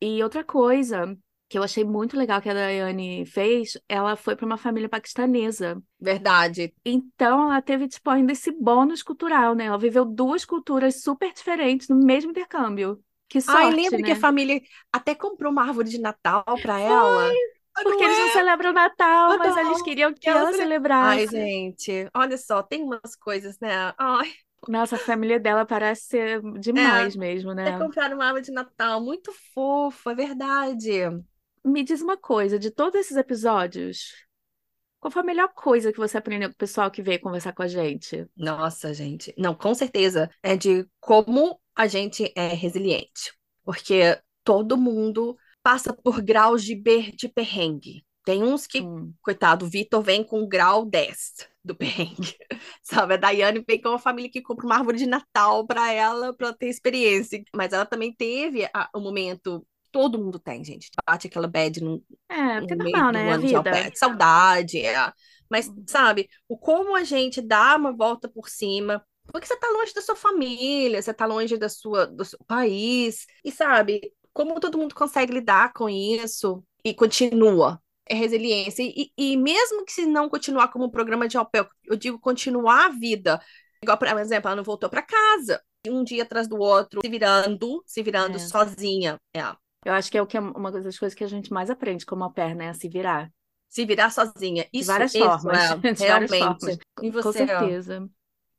[0.00, 1.16] E outra coisa
[1.48, 5.80] que eu achei muito legal que a Daiane fez, ela foi para uma família paquistanesa.
[6.00, 6.74] Verdade.
[6.84, 9.66] Então ela teve, tipo, ainda esse bônus cultural, né?
[9.66, 13.00] Ela viveu duas culturas super diferentes no mesmo intercâmbio.
[13.28, 14.02] Que sorte, Ai, lembra né?
[14.02, 14.60] que a família
[14.92, 17.38] até comprou uma árvore de Natal para ela?
[17.82, 18.28] Porque Não eles não é?
[18.28, 21.28] celebram o Natal, Ah, mas eles queriam que Ela ela cele- Ai, celebrasse.
[21.28, 23.94] gente, olha só, tem umas coisas, né?
[23.98, 24.32] Ai,
[24.68, 27.76] Nossa, a família dela parece ser demais mesmo, até né?
[27.76, 30.90] compraram uma árvore de Natal, muito fofa, é verdade.
[31.64, 34.12] Me diz uma coisa, de todos esses episódios,
[35.00, 37.62] qual foi a melhor coisa que você aprendeu com o pessoal que veio conversar com
[37.62, 38.26] a gente?
[38.36, 39.32] Nossa, gente.
[39.38, 43.32] Não, com certeza é de como a gente é resiliente.
[43.64, 46.74] Porque todo mundo passa por graus de,
[47.12, 48.04] de perrengue.
[48.24, 51.32] Tem uns que, Hum, coitado, o Vitor vem com grau 10
[51.64, 52.36] do perrengue.
[52.82, 53.14] Sabe?
[53.14, 56.52] A Daiane vem com uma família que compra uma árvore de Natal para ela, para
[56.52, 57.42] ter experiência.
[57.54, 59.66] Mas ela também teve a- o momento.
[59.90, 60.90] Todo mundo tem, gente.
[61.06, 63.32] Bate aquela bad num, É, porque é no meio normal, do né?
[63.32, 63.54] Ano de vida.
[63.56, 63.98] Alpec.
[63.98, 65.12] Saudade, é.
[65.50, 65.86] Mas, Uhum.
[65.88, 70.02] sabe, o como a gente dá uma volta por cima, porque você tá longe da
[70.02, 74.94] sua família, você tá longe da sua, do seu país, e sabe, como todo mundo
[74.94, 77.80] consegue lidar com isso e continua.
[78.06, 78.82] É resiliência.
[78.82, 82.86] E, e mesmo que se não continuar como um programa de Alpec, eu digo continuar
[82.86, 83.40] a vida.
[83.82, 85.62] Igual, por exemplo, ela não voltou para casa.
[85.86, 88.38] Um dia atrás do outro, se virando, se virando É.
[88.38, 89.18] sozinha.
[89.34, 89.40] É.
[89.84, 92.06] Eu acho que é o que é uma das coisas que a gente mais aprende
[92.06, 92.70] como au pair, né?
[92.70, 93.30] A se virar.
[93.68, 94.64] Se virar sozinha.
[94.64, 95.58] De Isso, várias isso formas.
[95.58, 96.38] é, De várias realmente.
[96.60, 96.78] formas.
[97.02, 97.60] E Com você, ó?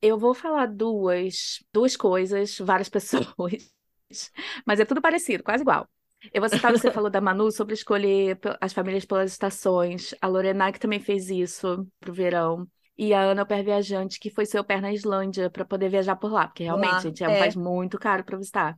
[0.06, 3.72] Eu vou falar duas, duas coisas, várias pessoas,
[4.64, 5.90] mas é tudo parecido, quase igual.
[6.32, 10.14] Eu vou citar o que você falou da Manu sobre escolher as famílias pelas estações.
[10.22, 12.68] A Lorena que também fez isso pro verão.
[12.96, 16.16] E a Ana, au pair viajante, que foi seu pé na Islândia para poder viajar
[16.16, 17.40] por lá, porque realmente, Lá, gente, é um é.
[17.40, 18.78] país muito caro para visitar.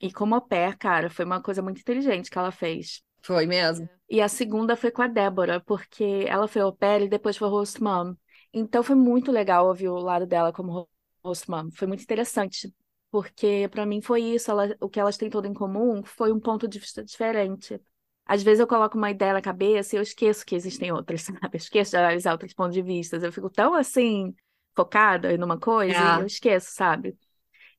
[0.00, 3.02] E como au pair, cara, foi uma coisa muito inteligente que ela fez.
[3.20, 3.86] Foi mesmo.
[4.08, 7.48] E a segunda foi com a Débora, porque ela foi au pair e depois foi
[7.48, 8.14] host mom.
[8.52, 10.88] Então foi muito legal ouvir o lado dela como ho-
[11.24, 11.70] host mom.
[11.72, 12.72] Foi muito interessante,
[13.10, 16.40] porque para mim foi isso, ela- o que elas têm todo em comum foi um
[16.40, 17.80] ponto de vista diferente.
[18.26, 21.56] Às vezes eu coloco uma ideia na cabeça e eu esqueço que existem outras, sabe?
[21.56, 23.16] Eu esqueço de analisar outros pontos de vista.
[23.16, 24.34] Eu fico tão assim,
[24.76, 26.18] focada numa coisa e É.
[26.18, 27.16] eu esqueço, sabe?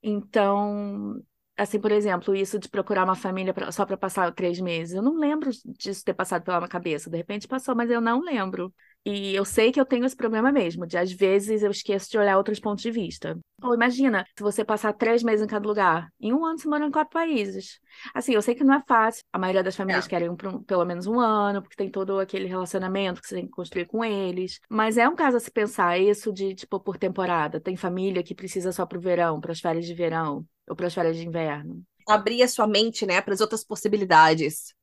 [0.02, 1.24] Então,
[1.58, 4.96] assim, por exemplo, isso de procurar uma família pra- só para passar três meses.
[4.96, 7.10] Eu não lembro disso ter passado pela minha cabeça.
[7.10, 8.74] De repente passou, mas eu não lembro.
[9.06, 12.18] E eu sei que eu tenho esse problema mesmo, de às vezes eu esqueço de
[12.18, 13.38] olhar outros pontos de vista.
[13.62, 16.86] Ou imagina, se você passar três meses em cada lugar, em um ano você mora
[16.86, 17.80] em quatro países.
[18.14, 19.24] Assim, eu sei que não é fácil.
[19.34, 20.10] A maioria das famílias É.
[20.10, 23.52] querem um, pelo menos um ano, porque tem todo aquele relacionamento que você tem que
[23.52, 24.60] construir com eles.
[24.70, 27.60] Mas é um caso a se pensar isso de, tipo, por temporada.
[27.60, 30.94] Tem família que precisa só pro verão, para as férias de verão, ou para as
[30.94, 31.84] férias de inverno.
[32.08, 34.74] Abrir a sua mente, né, para as outras possibilidades.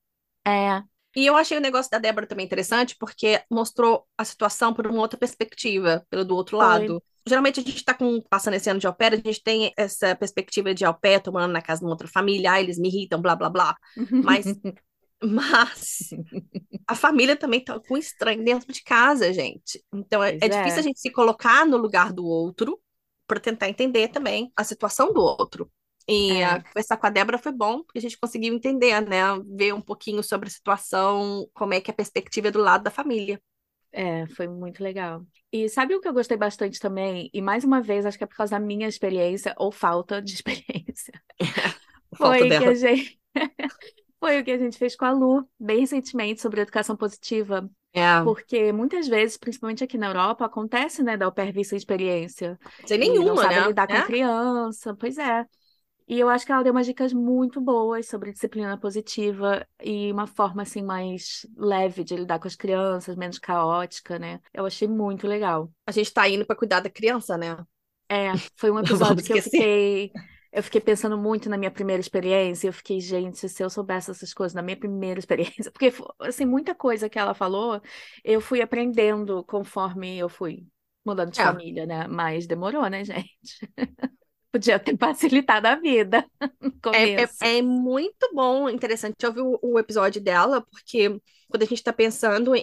[0.47, 0.83] É,
[1.17, 5.01] E eu achei o negócio da Débora também interessante, porque mostrou a situação por uma
[5.01, 6.67] outra perspectiva, pelo do outro Foi.
[6.67, 7.03] lado.
[7.27, 7.97] Geralmente a gente está
[8.29, 11.53] passando esse ano de au pair, a gente tem essa perspectiva de au pair, tomando
[11.53, 13.77] na casa de uma outra família, ah, eles me irritam, blá, blá, blá.
[14.11, 14.47] Mas,
[15.23, 16.11] mas
[16.87, 19.85] a família também tá com estranho dentro de casa, gente.
[19.93, 20.49] Então é, é é.
[20.49, 22.81] difícil a gente se colocar no lugar do outro
[23.27, 25.71] para tentar entender também a situação do outro.
[26.11, 26.45] E É.
[26.45, 29.21] ah, conversar com a Débora foi bom, porque a gente conseguiu entender, né?
[29.47, 32.85] Ver um pouquinho sobre a situação, como é que é a perspectiva é do lado
[32.85, 33.41] da família.
[33.93, 35.27] É, foi muito legal.
[35.53, 37.29] E sabe o que eu gostei bastante também?
[37.35, 40.33] E mais uma vez, acho que é por causa da minha experiência, ou falta de
[40.35, 41.13] experiência.
[42.21, 42.65] Falta Foi que dela.
[42.65, 43.21] a gente...
[44.21, 47.71] Foi o que a gente fez com a Lu, bem recentemente, sobre educação positiva.
[47.93, 52.59] É, Porque muitas vezes, principalmente aqui na Europa, acontece, né, da au pair sem experiência.
[52.87, 53.63] sem E não nenhuma, sabe né?
[53.63, 54.03] lidar com É?
[54.03, 55.47] criança, pois é.
[56.11, 60.27] E eu acho que ela deu umas dicas muito boas sobre disciplina positiva e uma
[60.27, 64.41] forma assim mais leve de lidar com as crianças, menos caótica, né?
[64.53, 65.73] Eu achei muito legal.
[65.87, 67.57] A gente tá indo para cuidar da criança, né?
[68.09, 70.13] É, foi um episódio que eu fiquei,
[70.53, 72.67] eu fiquei pensando muito na minha primeira experiência.
[72.69, 76.75] Eu fiquei, gente, se eu soubesse essas coisas na minha primeira experiência, porque assim, muita
[76.75, 77.81] coisa que ela falou,
[78.25, 80.67] eu fui aprendendo conforme eu fui
[81.07, 81.41] mudando de É.
[81.41, 82.09] família, né?
[82.09, 83.31] Mas demorou, né, gente?
[84.53, 86.27] Podia ter facilitado a vida
[86.61, 87.47] no É, começo.
[87.47, 91.09] é, é muito bom, interessante ouvir o, o episódio dela, porque
[91.49, 92.63] quando a gente está pensando em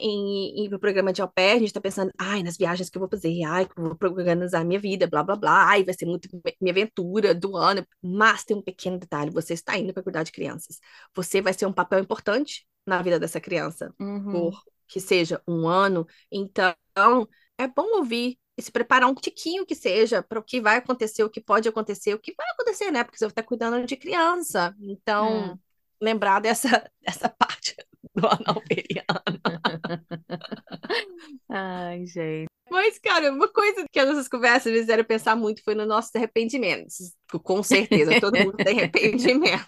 [0.59, 2.89] em ir para o programa de au pair, a gente está pensando, ai, nas viagens
[2.89, 5.83] que eu vou fazer, ai, que eu vou organizar minha vida, blá, blá, blá, ai,
[5.85, 6.27] vai ser muito
[6.61, 7.85] minha aventura do ano.
[8.01, 10.79] Mas tem um pequeno detalhe, você está indo para cuidar de crianças.
[11.15, 14.51] Você vai ser um papel importante na vida dessa criança, Uhum.
[14.51, 16.05] por que seja um ano.
[16.31, 20.77] Então, é bom ouvir e se preparar um tiquinho que seja para o que vai
[20.77, 23.03] acontecer, o que pode acontecer, o que vai acontecer, né?
[23.03, 24.75] Porque você estar cuidando de criança.
[24.79, 25.59] Então,
[26.01, 26.69] lembrar dessa,
[27.01, 27.75] dessa parte
[28.15, 29.05] do analperiano.
[31.49, 32.47] Ai, gente.
[32.69, 36.13] Mas, cara, uma coisa que as nossas conversas me fizeram pensar muito foi nos nossos
[36.15, 37.13] arrependimentos.
[37.43, 39.67] Com certeza, todo mundo tem arrependimento.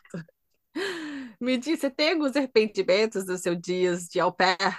[1.40, 4.78] Me diz, você tem alguns arrependimentos dos seus dias de au pair?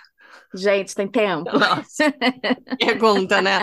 [0.55, 1.51] Gente, tem tempo.
[1.59, 2.13] Nossa,
[2.79, 3.61] pergunta, né?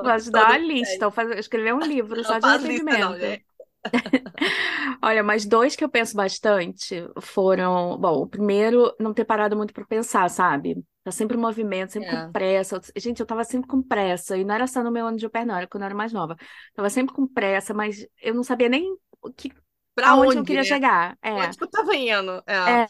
[0.00, 3.18] Gosto de dar uma lista, fazer, escrever um livro só Não de não, arrependimento.
[3.18, 3.44] gente.
[5.02, 7.98] Olha, mas dois que eu penso bastante foram.
[7.98, 10.82] Bom, o primeiro, não ter parado muito para pensar, sabe?
[11.04, 12.26] Tá sempre em movimento, sempre É.
[12.26, 12.80] com pressa.
[12.96, 14.36] Gente, eu tava sempre com pressa.
[14.36, 16.36] E não era só no meu ano de não, era quando eu era mais nova.
[16.74, 19.52] Tava sempre com pressa, mas eu não sabia nem o que,
[19.94, 20.64] Pra aonde eu onde, queria né?
[20.64, 21.18] chegar.
[21.22, 21.32] É.
[21.32, 22.42] Onde que eu tava indo?
[22.46, 22.82] É.
[22.82, 22.86] É,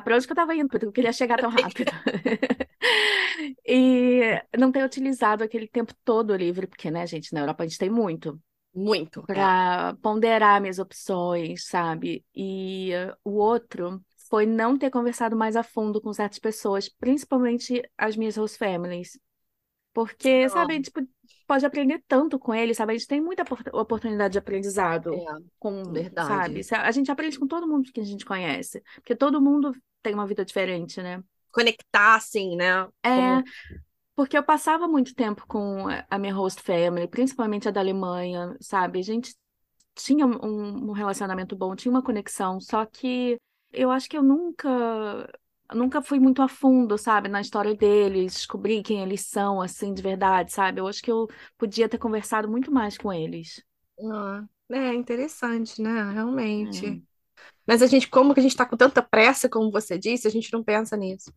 [0.00, 1.92] pra onde que eu tava indo, porque eu queria chegar tão rápido.
[3.66, 7.78] E não ter utilizado aquele tempo todo livre, porque, né, gente, na Europa a gente
[7.78, 8.40] tem muito
[8.74, 9.20] Muito.
[9.30, 9.34] é.
[9.34, 12.24] para ponderar minhas opções, sabe?
[12.34, 17.82] E eh, o outro foi não ter conversado mais a fundo com certas pessoas, principalmente
[17.96, 19.18] as minhas host families.
[19.92, 21.06] Porque, sabe, a gente po-
[21.52, 22.92] pode aprender tanto com eles, sabe?
[22.92, 26.16] A gente tem muita opor- oportunidade de aprendizado É, com, verdade.
[26.18, 26.62] sabe?
[26.72, 30.14] A a gente aprende com todo mundo que a gente conhece, porque todo mundo tem
[30.14, 31.22] uma vida diferente, né?
[31.52, 32.88] Conectar, assim, né?
[33.04, 33.44] É, Como-
[34.16, 39.00] porque eu passava muito tempo com a minha host family, principalmente a da Alemanha, sabe?
[39.00, 39.34] A gente
[39.94, 43.38] tinha um, um relacionamento bom, tinha uma conexão, só que
[43.72, 44.68] eu acho que eu nunca,
[45.74, 50.02] nunca fui muito a fundo, sabe, na história deles, descobri quem eles são, assim, de
[50.02, 50.80] verdade, sabe?
[50.80, 53.62] Eu acho que eu podia ter conversado muito mais com eles.
[54.12, 56.12] Ah, é interessante, né?
[56.12, 56.86] Realmente.
[56.86, 57.12] É.
[57.66, 60.30] Mas a gente, como que a gente tá com tanta pressa, como você disse, a
[60.30, 61.32] gente não pensa nisso.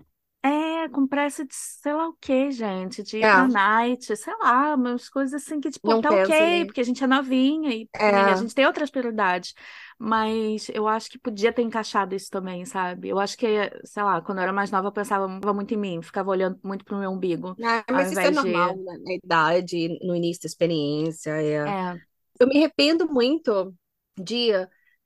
[0.85, 3.47] É, com pressa de sei lá o quê, gente, de É.
[3.47, 6.65] night, sei lá, umas coisas assim que, tipo, Não tá pensa ok, nisso.
[6.65, 8.11] porque a gente é novinha e, É.
[8.29, 9.53] a gente tem outras prioridades.
[9.97, 13.09] Mas eu acho que podia ter encaixado isso também, sabe?
[13.09, 13.47] Eu acho que,
[13.85, 16.83] sei lá, quando eu era mais nova, eu pensava muito em mim, ficava olhando muito
[16.85, 18.49] pro meu umbigo, Ah, mas isso é invés de.
[18.51, 18.97] normal né?
[19.03, 21.31] na idade, no início da experiência.
[21.41, 21.63] É.
[21.65, 21.99] É,
[22.39, 23.73] Eu me arrependo muito
[24.17, 24.51] de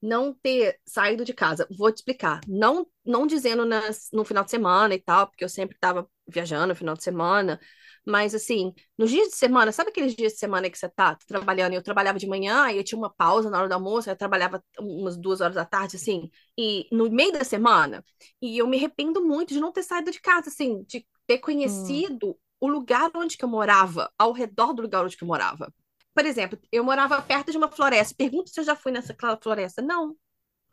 [0.01, 1.67] não ter saído de casa.
[1.77, 2.41] Vou te explicar.
[2.47, 6.67] Não, não dizendo nas, no final de semana e tal, porque eu sempre estava viajando
[6.67, 7.59] no final de semana.
[8.05, 11.73] Mas, assim, nos dias de semana, sabe aqueles dias de semana que você tá trabalhando?
[11.73, 14.63] Eu trabalhava de manhã, e eu tinha uma pausa na hora do almoço, eu trabalhava
[14.79, 18.03] umas duas horas da tarde, assim, e no meio da semana.
[18.41, 21.41] E eu me arrependo muito de não ter saído de casa, assim, de ter hum,
[21.41, 25.73] conhecido o lugar onde que eu morava, ao redor do lugar onde que eu morava.
[26.19, 28.13] Por exemplo, eu morava perto de uma floresta.
[28.17, 29.81] Pergunto se eu já fui nessa floresta.
[29.81, 30.15] Não.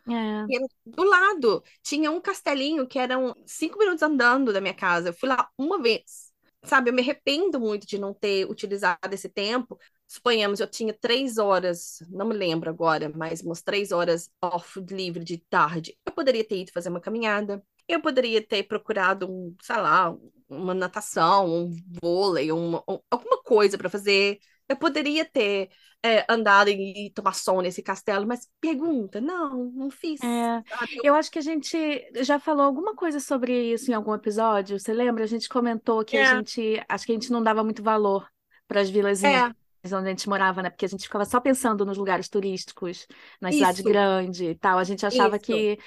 [0.09, 5.09] é, era do lado tinha um castelinho que eram cinco minutos andando da minha casa.
[5.09, 6.33] Eu fui lá uma vez.
[6.65, 9.79] Sabe, eu me arrependo muito de não ter utilizado esse tempo.
[10.09, 15.23] Suponhamos, eu tinha três horas, não me lembro agora, mas umas três horas off livre
[15.25, 15.97] de tarde.
[16.05, 17.63] Eu poderia ter ido fazer uma caminhada.
[17.89, 20.17] Eu poderia ter procurado um, sei lá,
[20.49, 21.71] uma natação, um
[22.03, 24.39] vôlei, uma, um- alguma coisa para fazer.
[24.69, 25.71] Eu poderia ter
[26.05, 30.21] é, andado e tomar sol nesse castelo, mas pergunta, não, não fiz.
[30.23, 30.63] é.
[31.03, 31.77] Eu acho que a gente
[32.25, 34.79] já falou alguma coisa sobre isso em algum episódio.
[34.79, 35.25] Você lembra?
[35.25, 38.29] A gente comentou que a É, gente, acho que a gente não dava muito valor
[38.67, 39.55] para as vilazinhas é,
[39.93, 40.71] onde a gente morava, né?
[40.71, 43.07] Porque a gente ficava só pensando nos lugares turísticos,
[43.53, 44.79] cidades isso, grandes e tal.
[44.79, 45.39] A gente achava isso.
[45.39, 45.79] que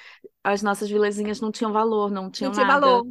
[0.44, 2.80] as nossas vilazinhas não tinham valor, não Não tinham tinha nada.
[2.80, 3.06] valor.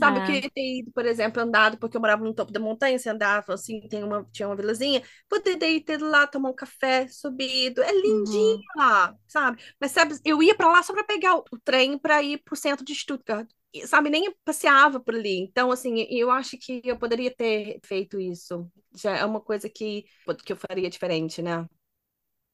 [0.00, 0.24] Sabe, eu É.
[0.24, 3.52] queria ter ido, por exemplo, andado, porque eu morava no topo da montanha, você andava
[3.52, 7.92] assim, tem uma, tinha uma vilazinha, poderia ter ido lá tomar um café, subido, é
[7.92, 8.64] lindinho Uhum.
[8.76, 9.62] lá, sabe?
[9.78, 12.56] Mas sabe, eu ia para lá só para pegar o, o trem para ir pro
[12.56, 14.08] centro de Stuttgart, e, sabe?
[14.10, 15.38] Nem passeava por ali.
[15.40, 18.70] Então, assim, eu acho que eu poderia ter feito isso.
[18.96, 20.04] Já é uma coisa que,
[20.44, 21.66] que eu faria diferente, né?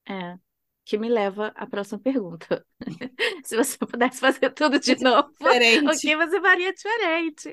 [0.08, 0.38] É.
[0.86, 2.64] Que me leva à próxima pergunta.
[3.44, 5.30] Se você pudesse fazer tudo de novo,
[5.84, 6.00] o Diferente.
[6.00, 7.52] que você faria diferente?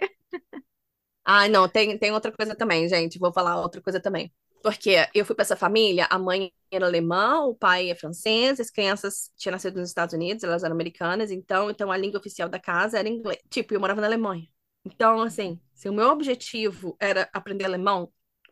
[1.26, 3.18] Ah, não, tem, tem outra coisa também, gente.
[3.20, 4.32] Vou falar outra coisa também.
[4.62, 8.70] Porque eu fui para essa família, a mãe era alemã, o pai é francês, as
[8.70, 12.60] crianças tinham nascido nos Estados Unidos, elas eram americanas, então, então a língua oficial da
[12.60, 13.40] casa era inglês.
[13.50, 14.48] Tipo, eu morava na Alemanha.
[14.86, 18.12] Então, assim, se o meu objetivo era aprender alemão,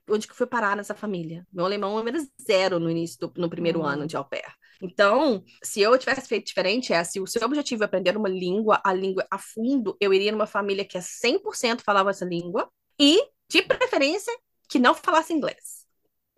[0.09, 1.45] onde que eu fui parar nessa família?
[1.51, 4.07] Meu alemão era zero no início do no primeiro ano Hum.
[4.07, 4.43] de au pair.
[4.81, 8.81] Então, se eu tivesse feito diferente, é se o seu objetivo é aprender uma língua,
[8.83, 13.21] a língua a fundo, eu iria numa família que é 100% falava essa língua e,
[13.49, 14.33] de preferência,
[14.67, 15.80] que não falasse inglês.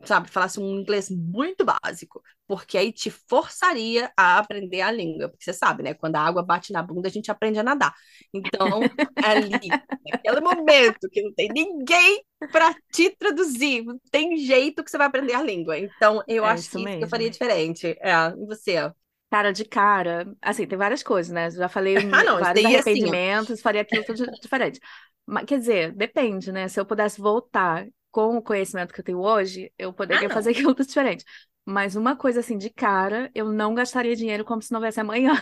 [0.06, 5.44] Sabe, falasse um inglês muito básico, porque aí te forçaria a aprender a língua, porque
[5.46, 5.94] você sabe, né?
[5.94, 7.94] Quando a água bate na bunda, a gente aprende a nadar.
[8.34, 14.92] Então, ali, naquele momento que não tem ninguém para te traduzir, não tem jeito que
[14.92, 15.78] você vai aprender a língua.
[15.80, 17.88] Então, eu É acho isso que isso que eu faria diferente.
[18.02, 18.92] É, e você?
[19.30, 21.50] Cara, de cara, assim, tem várias coisas, né?
[21.50, 24.80] Já falei Ah, não, vários assim, arrependimentos, faria aquilo tudo diferente.
[25.26, 26.68] Mas, quer dizer, depende, né?
[26.68, 30.38] Se eu pudesse voltar com o conhecimento que eu tenho hoje, eu Ah, poderia não.
[30.38, 31.26] fazer aquilo tudo diferente.
[31.66, 35.34] Mas uma coisa assim, de cara, eu não gastaria dinheiro como se não houvesse amanhã.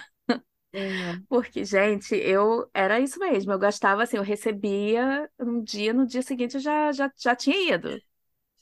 [0.74, 0.82] É.
[1.30, 3.52] Porque, gente, eu era isso mesmo.
[3.52, 7.76] Eu gastava assim, eu recebia um dia, no dia seguinte eu já, já, já tinha
[7.76, 8.04] ido.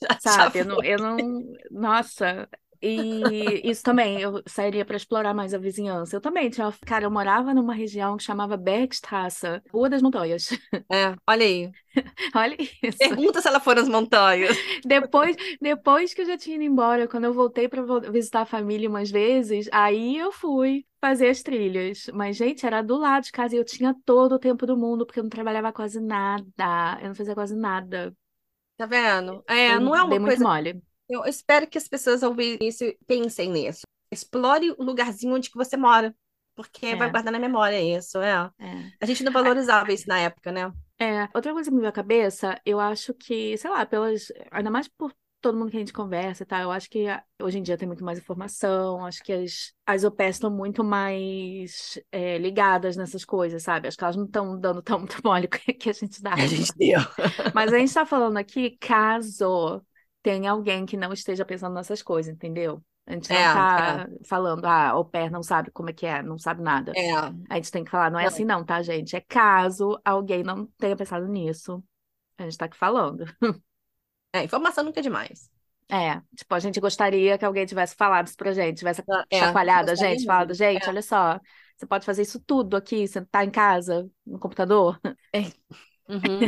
[0.02, 0.60] Já, já Sabe?
[0.60, 1.58] Eu não, eu não.
[1.70, 2.48] Nossa.
[2.82, 6.16] E isso também, eu sairia para explorar mais a vizinhança.
[6.16, 6.72] Eu também tinha.
[6.86, 10.48] Cara, eu morava numa região que chamava Bergstraße, Rua das Montanhas.
[10.92, 11.72] É, olha aí.
[12.34, 12.98] Olha isso.
[12.98, 14.56] Pergunta se ela for nas montanhas.
[14.84, 18.88] Depois, depois que eu já tinha ido embora, quando eu voltei para visitar a família
[18.88, 22.06] umas vezes, aí eu fui fazer as trilhas.
[22.12, 25.06] Mas, gente, era do lado de casa e eu tinha todo o tempo do mundo,
[25.06, 26.98] porque eu não trabalhava quase nada.
[27.02, 28.14] Eu não fazia quase nada.
[28.76, 29.44] Tá vendo?
[29.48, 30.44] É, Eu não é uma muito coisa.
[30.44, 30.82] mole.
[31.10, 33.82] Eu espero que as pessoas ao ouvir isso pensem nisso.
[34.12, 36.14] Explore o lugarzinho onde que você mora,
[36.54, 38.50] porque vai É, guardar na memória isso, é.
[38.58, 38.92] é.
[39.00, 40.72] A gente não valorizava isso na época, né?
[40.98, 44.70] É, outra coisa que me veio à cabeça, eu acho que, sei lá, pelas, ainda
[44.70, 47.58] mais por todo mundo que a gente conversa e tal, eu acho que a- hoje
[47.58, 52.36] em dia tem muito mais informação, acho que as, as pairs estão muito mais é,
[52.36, 53.88] ligadas nessas coisas, sabe?
[53.88, 56.46] Acho que elas não estão dando tão muito mole que a gente A dava.
[56.46, 57.00] gente deu.
[57.52, 59.84] Mas a gente está falando aqui caso
[60.22, 62.82] tenha alguém que não esteja pensando nessas coisas, entendeu?
[63.06, 66.06] A gente não É, é, tá falando, ah, au pair não sabe como é que
[66.06, 66.96] é, não sabe nada.
[66.96, 67.32] é.
[67.48, 69.16] A gente tem que falar, não é Não, assim não, tá, gente?
[69.16, 71.82] É caso alguém não tenha pensado nisso.
[72.38, 73.24] A gente tá aqui falando.
[74.32, 75.50] é, informação nunca é demais.
[75.92, 79.90] É, tipo, a gente gostaria que alguém tivesse falado isso pra gente, tivesse É, chacoalhado
[79.90, 80.54] a gente, falado, mesmo.
[80.54, 81.40] gente, olha só,
[81.76, 85.00] você pode fazer isso tudo aqui, você tá em casa, no computador.
[86.10, 86.40] Uhum.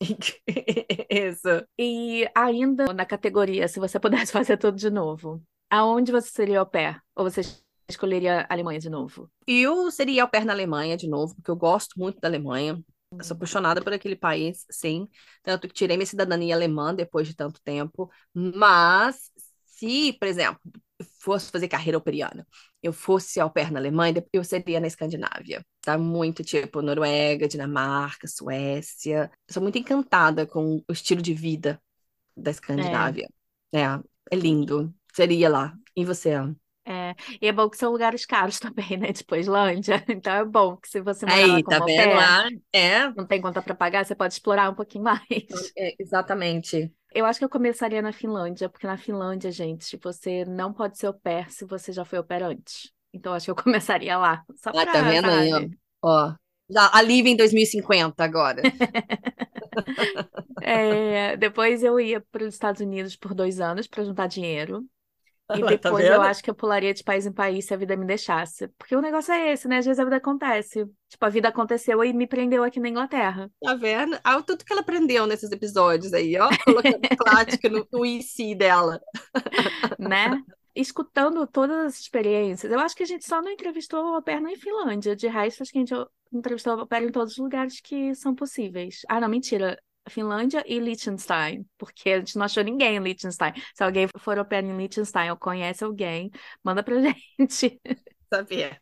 [1.10, 1.66] Isso.
[1.78, 6.66] E ainda na categoria, se você pudesse fazer tudo de novo, aonde você seria au
[6.66, 7.00] pair?
[7.14, 7.42] Ou você
[7.88, 9.30] escolheria a Alemanha de novo?
[9.46, 12.82] Eu seria au pair na Alemanha de novo, porque eu gosto muito da Alemanha.
[13.12, 15.06] Eu sou apaixonada por aquele país, sim.
[15.42, 18.10] Tanto que tirei minha cidadania alemã depois de tanto tempo.
[18.32, 19.30] Mas,
[19.66, 20.58] se, por exemplo,
[21.02, 22.46] fosse fazer carreira operiana,
[22.82, 25.64] eu fosse au pair na Alemanha, eu seria na Escandinávia.
[25.82, 29.30] Tá muito tipo Noruega, Dinamarca, Suécia.
[29.48, 31.80] Eu sou muito encantada com o estilo de vida
[32.36, 33.28] da É, Escandinávia.
[33.74, 33.80] É,
[34.32, 34.94] é lindo.
[35.14, 35.74] Seria lá.
[35.96, 36.32] E você?
[36.84, 37.14] é.
[37.40, 39.12] E é bom que são lugares caros também, né?
[39.12, 40.04] Tipo a Islândia.
[40.08, 42.14] Então é bom que se você morar lá Aí, como tá vendo?
[42.14, 45.74] pair, Ah, é, não tem conta pra pagar, você pode explorar um pouquinho mais.
[45.76, 46.94] é, exatamente.
[47.14, 51.06] Eu acho que eu começaria na Finlândia, porque na Finlândia, gente, você não pode ser
[51.06, 52.92] au pair se você já foi au pair antes.
[53.12, 55.60] Então acho que eu começaria lá, só Ah, tá pra, vendo aí, ó?
[56.04, 56.34] Ó,
[56.70, 58.68] já alívio em 2050 agora.
[60.60, 64.86] É, depois eu ia para os Estados Unidos por dois anos para juntar dinheiro.
[65.50, 66.22] E tá depois eu vendo?
[66.22, 68.68] acho que eu pularia de país em país se a vida me deixasse.
[68.78, 69.78] Porque o negócio é esse, né?
[69.78, 70.86] Às vezes a vida acontece.
[71.08, 74.18] Tipo, a vida aconteceu e me prendeu aqui na Inglaterra, Tá vendo?
[74.24, 79.00] Ah, tudo que ela aprendeu nesses episódios aí, ó, colocando prática no, no IC dela.
[79.98, 80.42] né?
[80.74, 84.40] Escutando todas as experiências, eu acho que a gente só não entrevistou o au pair
[84.40, 85.14] na Finlândia.
[85.14, 85.94] De resto, acho que a gente
[86.32, 89.00] entrevistou au pair em todos os lugares que são possíveis.
[89.08, 89.78] Ah, não, mentira.
[90.08, 93.52] Finlândia e Liechtenstein, porque a gente não achou ninguém em Liechtenstein.
[93.74, 96.30] Se alguém for pair em Liechtenstein ou conhece alguém,
[96.64, 96.96] manda pra
[97.38, 97.80] gente,
[98.30, 98.80] Sabia?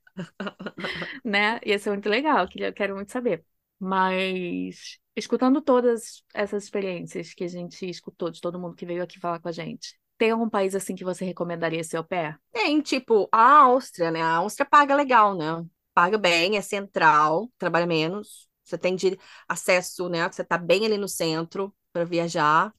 [1.25, 1.61] né?
[1.65, 3.45] Ia ser muito legal, queria- quero muito saber.
[3.79, 9.19] Mas, escutando todas essas experiências que a gente escutou de todo mundo que veio aqui
[9.19, 12.39] falar com a gente, tem algum país assim que você recomendaria ser au pair?
[12.53, 14.21] Tem, tipo, a Áustria, né?
[14.23, 15.65] A Áustria paga legal, né?
[15.95, 18.50] Paga bem, é central, trabalha menos.
[18.71, 20.27] Você tem de acesso, né?
[20.31, 22.73] Você tá bem ali no centro para viajar.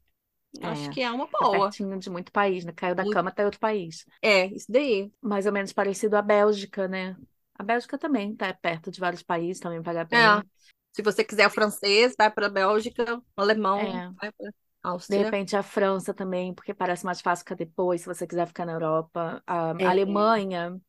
[0.64, 1.60] Acho É, que é uma tá boa.
[1.60, 2.72] pertinho de muito país, né?
[2.74, 4.06] Caiu da Muito- cama, tá em outro país.
[4.22, 5.12] É, isso daí.
[5.22, 7.16] Mais ou menos parecido à Bélgica, né?
[7.56, 10.18] A Bélgica também tá perto de vários países, também paga É.
[10.40, 10.50] bem.
[10.94, 14.10] Se você quiser o francês, vai para Bélgica, o alemão, É.
[14.22, 15.26] vai para De Áustria.
[15.26, 18.74] repente a França também, porque parece mais fácil ficar depois, se você quiser ficar na
[18.74, 19.44] Europa.
[19.48, 19.86] A É.
[19.90, 20.80] Alemanha,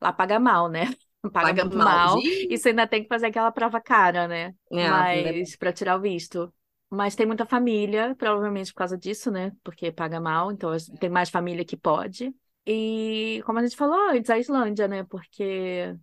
[0.00, 0.86] lá paga mal, né?
[1.30, 2.20] Paga Paga mal.
[2.22, 4.54] E você ainda tem que fazer aquela prova cara, né?
[4.72, 6.52] É, Mas para tirar o visto.
[6.90, 9.52] Mas tem muita família, provavelmente por causa disso, né?
[9.64, 12.32] Porque paga mal, então tem mais família que pode.
[12.66, 15.04] E como a gente falou antes, a Islândia, né?
[15.04, 15.94] Porque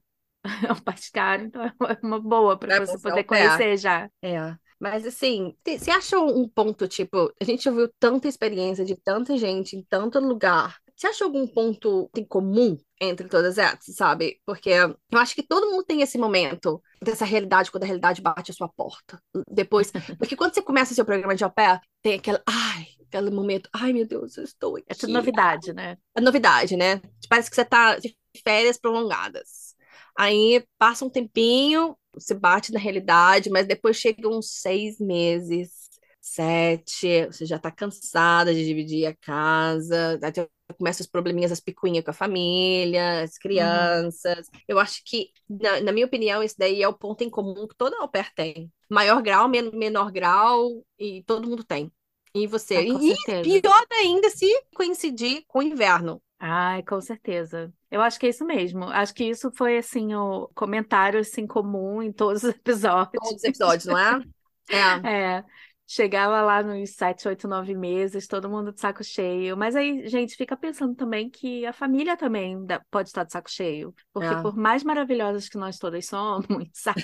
[0.68, 4.10] é um país caro, então é uma boa para você poder conhecer já.
[4.22, 9.38] É, mas assim, você acha um ponto, tipo, a gente ouviu tanta experiência de tanta
[9.38, 10.78] gente em tanto lugar.
[11.02, 14.40] Você acha algum ponto em comum entre todas essas, sabe?
[14.46, 18.52] Porque eu acho que todo mundo tem esse momento dessa realidade, quando a realidade bate
[18.52, 19.20] a sua porta.
[19.50, 23.68] Depois, porque quando você começa seu programa de au pair, tem aquele, ai, aquele momento,
[23.74, 25.14] ai meu Deus, eu estou É tudo aqui.
[25.14, 25.98] novidade, né?
[26.16, 27.02] É novidade, né?
[27.28, 28.14] Parece que você tá, você
[28.46, 29.76] férias prolongadas.
[30.16, 35.90] Aí passa um tempinho, você bate na realidade, mas depois chegam uns seis meses,
[36.20, 42.04] sete, você já tá cansada de dividir a casa, até começam os probleminhas, as picuinhas
[42.04, 44.48] com a família, as crianças.
[44.48, 44.60] Uhum.
[44.68, 47.76] Eu acho que, na, na, minha opinião, esse daí é o ponto em comum que
[47.76, 48.72] toda au pair tem.
[48.90, 51.92] Maior grau, men menor grau, e todo mundo tem.
[52.34, 52.78] E você?
[52.78, 56.22] Ah, e pior ainda se coincidir com o inverno.
[56.40, 57.72] Ai, com certeza.
[57.90, 58.86] Eu acho que é isso mesmo.
[58.86, 63.22] Acho que isso foi assim o comentário assim comum em todos os episódios.
[63.22, 64.22] Todos os episódios, não é?
[64.70, 65.12] É.
[65.12, 65.46] é.
[65.94, 69.58] Chegava lá nos sete, oito, nove meses, todo mundo de saco cheio.
[69.58, 72.58] Mas aí, gente, fica pensando também que a família também
[72.90, 73.94] pode estar de saco cheio.
[74.14, 74.42] Porque é.
[74.42, 77.02] por mais maravilhosas que nós todas somos, sabe?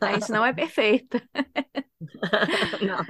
[0.00, 1.20] A gente não é perfeita.
[2.80, 3.04] não.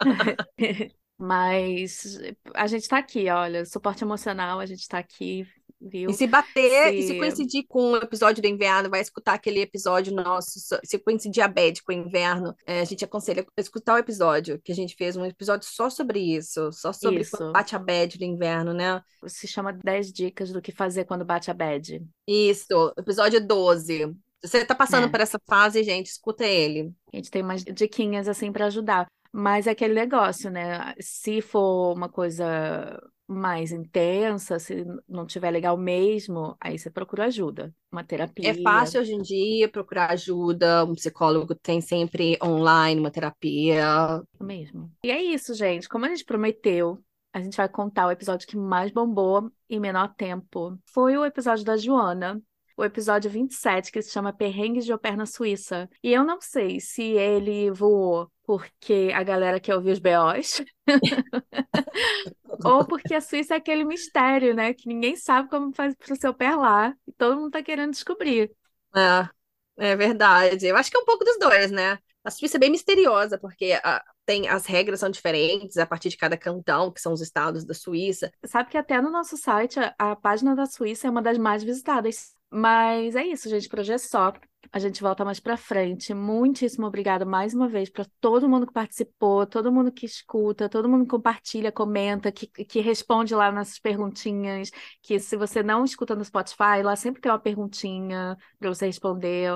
[1.16, 2.18] Mas
[2.52, 5.46] a gente está aqui, olha, suporte emocional, a gente está aqui
[5.80, 6.10] Viu?
[6.10, 6.94] E se bater, se...
[6.94, 10.58] e se coincidir com o episódio do inverno, vai escutar aquele episódio nosso.
[10.84, 14.72] Se coincidir a bad com o inverno, é, a gente aconselha escutar o episódio, que
[14.72, 17.36] a gente fez um episódio só sobre isso, só sobre isso.
[17.36, 19.02] quando bate a bad do inverno, né?
[19.26, 22.04] Se chama 10 dicas do que fazer quando bate a bad.
[22.26, 24.14] Isso, episódio 12.
[24.42, 25.08] Você tá passando é.
[25.08, 26.92] por essa fase, gente, escuta ele.
[27.12, 29.06] A gente tem umas diquinhas assim para ajudar.
[29.32, 30.94] Mas é aquele negócio, né?
[31.00, 33.00] Se for uma coisa
[33.30, 38.50] mais intensa, se não tiver legal mesmo, aí você procura ajuda, uma terapia.
[38.50, 44.20] É fácil hoje em dia procurar ajuda, um psicólogo tem sempre online uma terapia.
[44.40, 44.90] Mesmo.
[45.04, 45.88] E é isso, gente.
[45.88, 46.98] Como a gente prometeu,
[47.32, 50.76] a gente vai contar o episódio que mais bombou em menor tempo.
[50.86, 52.42] Foi o episódio da Joana,
[52.76, 55.88] o episódio 27, que se chama Perrengues de Au na Suíça.
[56.02, 60.64] E eu não sei se ele voou porque a galera quer ouvir os B.O.s,
[62.64, 64.74] ou porque a Suíça é aquele mistério, né?
[64.74, 67.92] Que ninguém sabe como faz para o seu pé lá, e todo mundo está querendo
[67.92, 68.50] descobrir.
[68.94, 69.28] É,
[69.76, 70.66] é verdade.
[70.66, 71.98] Eu acho que é um pouco dos dois, né?
[72.22, 76.10] A Suíça é bem misteriosa, porque a, ah, tem as regras são diferentes a partir
[76.10, 78.30] de cada cantão, que são os estados da Suíça.
[78.44, 81.62] Sabe que até no nosso site a, a página da Suíça é uma das mais
[81.62, 82.34] visitadas.
[82.50, 84.32] Mas é isso, gente, por hoje é só.
[84.72, 86.14] A gente volta mais para frente.
[86.14, 90.88] Muitíssimo obrigada mais uma vez para todo mundo que participou, todo mundo que escuta, todo
[90.88, 94.70] mundo que compartilha, comenta, que, que responde lá nossas perguntinhas.
[95.02, 99.50] Que se você não escuta no Spotify, lá sempre tem uma perguntinha para você responder.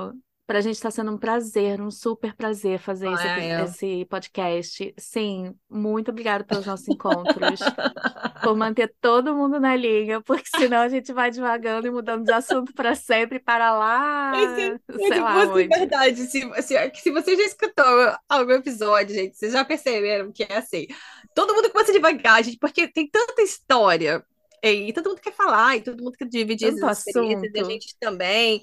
[0.46, 3.26] Para a gente está sendo um prazer, um super prazer fazer esse,
[3.64, 4.94] esse, podcast.
[4.98, 7.60] Sim, muito obrigada pelos nossos encontros,
[8.44, 12.32] por manter todo mundo na linha, porque senão a gente vai devagando e mudando de
[12.32, 14.32] assunto para sempre, para lá.
[14.36, 15.66] Esse, sei lá onde.
[15.66, 20.58] verdade, se, se, se você já escutou algum episódio, gente, vocês já perceberam que é
[20.58, 20.86] assim.
[21.34, 24.22] Todo mundo começa devagar, gente, porque tem tanta história.
[24.62, 27.66] E todo mundo quer falar, e todo mundo quer dividir Tanto as experiências, assunto.
[27.66, 28.62] a gente também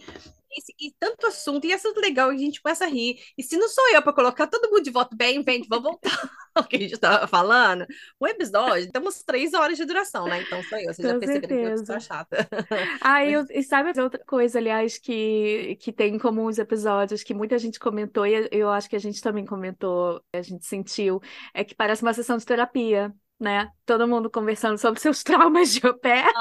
[0.52, 3.20] e, e, tanto assunto, e assunto legal, e a gente começa a rir.
[3.38, 6.12] E se não sou eu para colocar todo mundo de voto bem, vem, vamos voltar
[6.54, 7.86] ao que a gente estava falando.
[8.20, 10.42] O episódio, temos três horas de duração, né?
[10.42, 12.48] Então sou eu, vocês Com já perceberam que eu sou chata.
[13.02, 17.34] Ah, eu, e sabe outra coisa, aliás, que, que tem em comum os episódios, que
[17.34, 21.22] muita gente comentou, e eu acho que a gente também comentou, a gente sentiu,
[21.54, 23.72] é que parece uma sessão de terapia né?
[23.88, 26.32] Todo mundo conversando sobre seus traumas de au pair.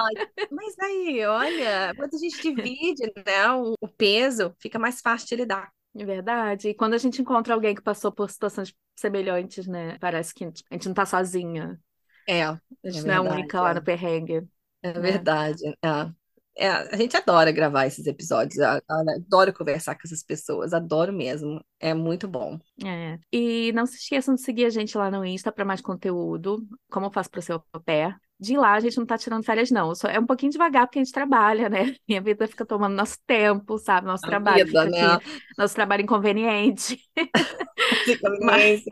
[0.50, 5.36] mas aí, olha, quando a gente divide, né, o, o peso, fica mais fácil de
[5.36, 5.72] lidar.
[5.98, 6.68] É verdade.
[6.68, 9.98] E quando a gente encontra alguém que passou por situações semelhantes, né?
[9.98, 11.80] Parece que a gente não tá sozinha.
[12.28, 12.44] É.
[12.44, 13.60] A gente é não é a única é.
[13.60, 14.46] lá no perrengue.
[14.82, 15.00] É né?
[15.00, 15.64] verdade.
[15.82, 16.19] É.
[16.60, 21.94] É, a gente adora gravar esses episódios, adoro conversar com essas pessoas, adoro mesmo, é
[21.94, 22.58] muito bom.
[22.84, 23.18] É.
[23.32, 26.58] E não se esqueçam de seguir a gente lá no Insta para mais conteúdo,
[26.90, 28.14] como eu faço para o seu pé.
[28.38, 29.94] De lá a gente não tá tirando férias, não.
[29.94, 31.94] Só é um pouquinho devagar porque a gente trabalha, né?
[32.06, 34.06] Minha vida fica tomando nosso tempo, sabe?
[34.06, 34.66] Nosso a trabalho.
[34.66, 35.18] Vida, né?
[35.56, 37.00] Nosso trabalho inconveniente.
[38.44, 38.82] Mas...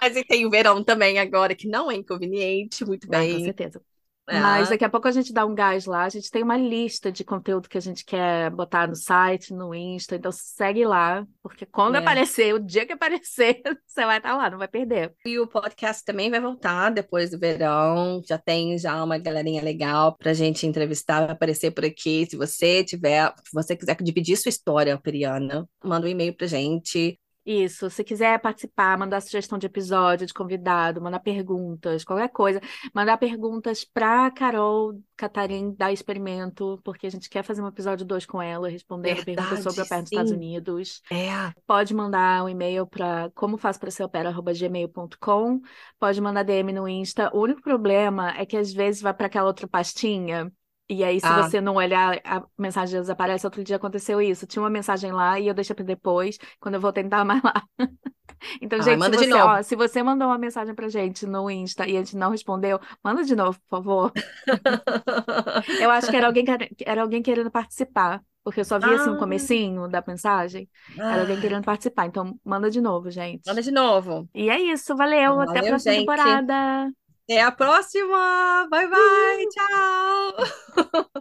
[0.00, 3.30] Mas tem o verão também agora, que não é inconveniente, muito bem.
[3.30, 3.80] Ah, com certeza.
[4.28, 4.38] É.
[4.38, 6.04] Mas daqui a pouco a gente dá um gás lá.
[6.04, 9.74] A gente tem uma lista de conteúdo que a gente quer botar no site, no
[9.74, 10.16] Insta.
[10.16, 11.98] Então segue lá, porque quando é.
[11.98, 15.12] aparecer, o dia que aparecer, você vai estar lá, não vai perder.
[15.24, 18.22] E o podcast também vai voltar depois do verão.
[18.24, 22.26] Já tem já uma galerinha legal pra gente entrevistar, vai aparecer por aqui.
[22.30, 27.18] Se você tiver, se você quiser dividir sua história, Periana, manda um e-mail pra gente.
[27.44, 32.60] Isso, se quiser participar, mandar sugestão de episódio, de convidado, mandar perguntas, qualquer coisa,
[32.94, 38.26] mandar perguntas para Carol Catarina da Experimento, porque a gente quer fazer um episódio 2
[38.26, 41.02] com ela, respondendo Verdade, perguntas sobre o Opera nos Estados Unidos.
[41.10, 41.52] É.
[41.66, 45.60] Pode mandar um e-mail para como faço para ser opera@gmail.com,
[45.98, 47.30] pode mandar DM no Insta.
[47.34, 50.52] O único problema é que às vezes vai para aquela outra pastinha
[50.90, 53.46] E aí, se Ah, você não olhar, a mensagem desaparece.
[53.46, 54.46] Outro dia aconteceu isso.
[54.46, 56.38] Tinha uma mensagem lá e eu deixei para depois.
[56.60, 57.54] Quando eu voltei, não tava mais lá.
[58.60, 59.58] Então, ai, gente, se manda de você, novo.
[59.58, 62.80] ó, se você mandou uma mensagem pra gente no Insta e a gente não respondeu,
[63.04, 64.12] manda de novo, por favor.
[65.78, 66.44] Eu acho que era alguém,
[66.86, 70.68] era alguém querendo participar, porque eu só vi assim o Ah, comecinho da mensagem.
[71.08, 72.06] Era alguém querendo participar.
[72.06, 73.10] Então, manda de novo,
[73.44, 73.60] manda gente.
[73.62, 74.28] de novo.
[74.34, 75.40] E é isso, valeu.
[75.40, 75.94] Até a Valeu, próxima gente.
[75.94, 76.90] temporada.
[77.30, 78.66] Até a próxima.
[78.68, 79.46] Bye, bye.
[79.50, 81.10] Tchau.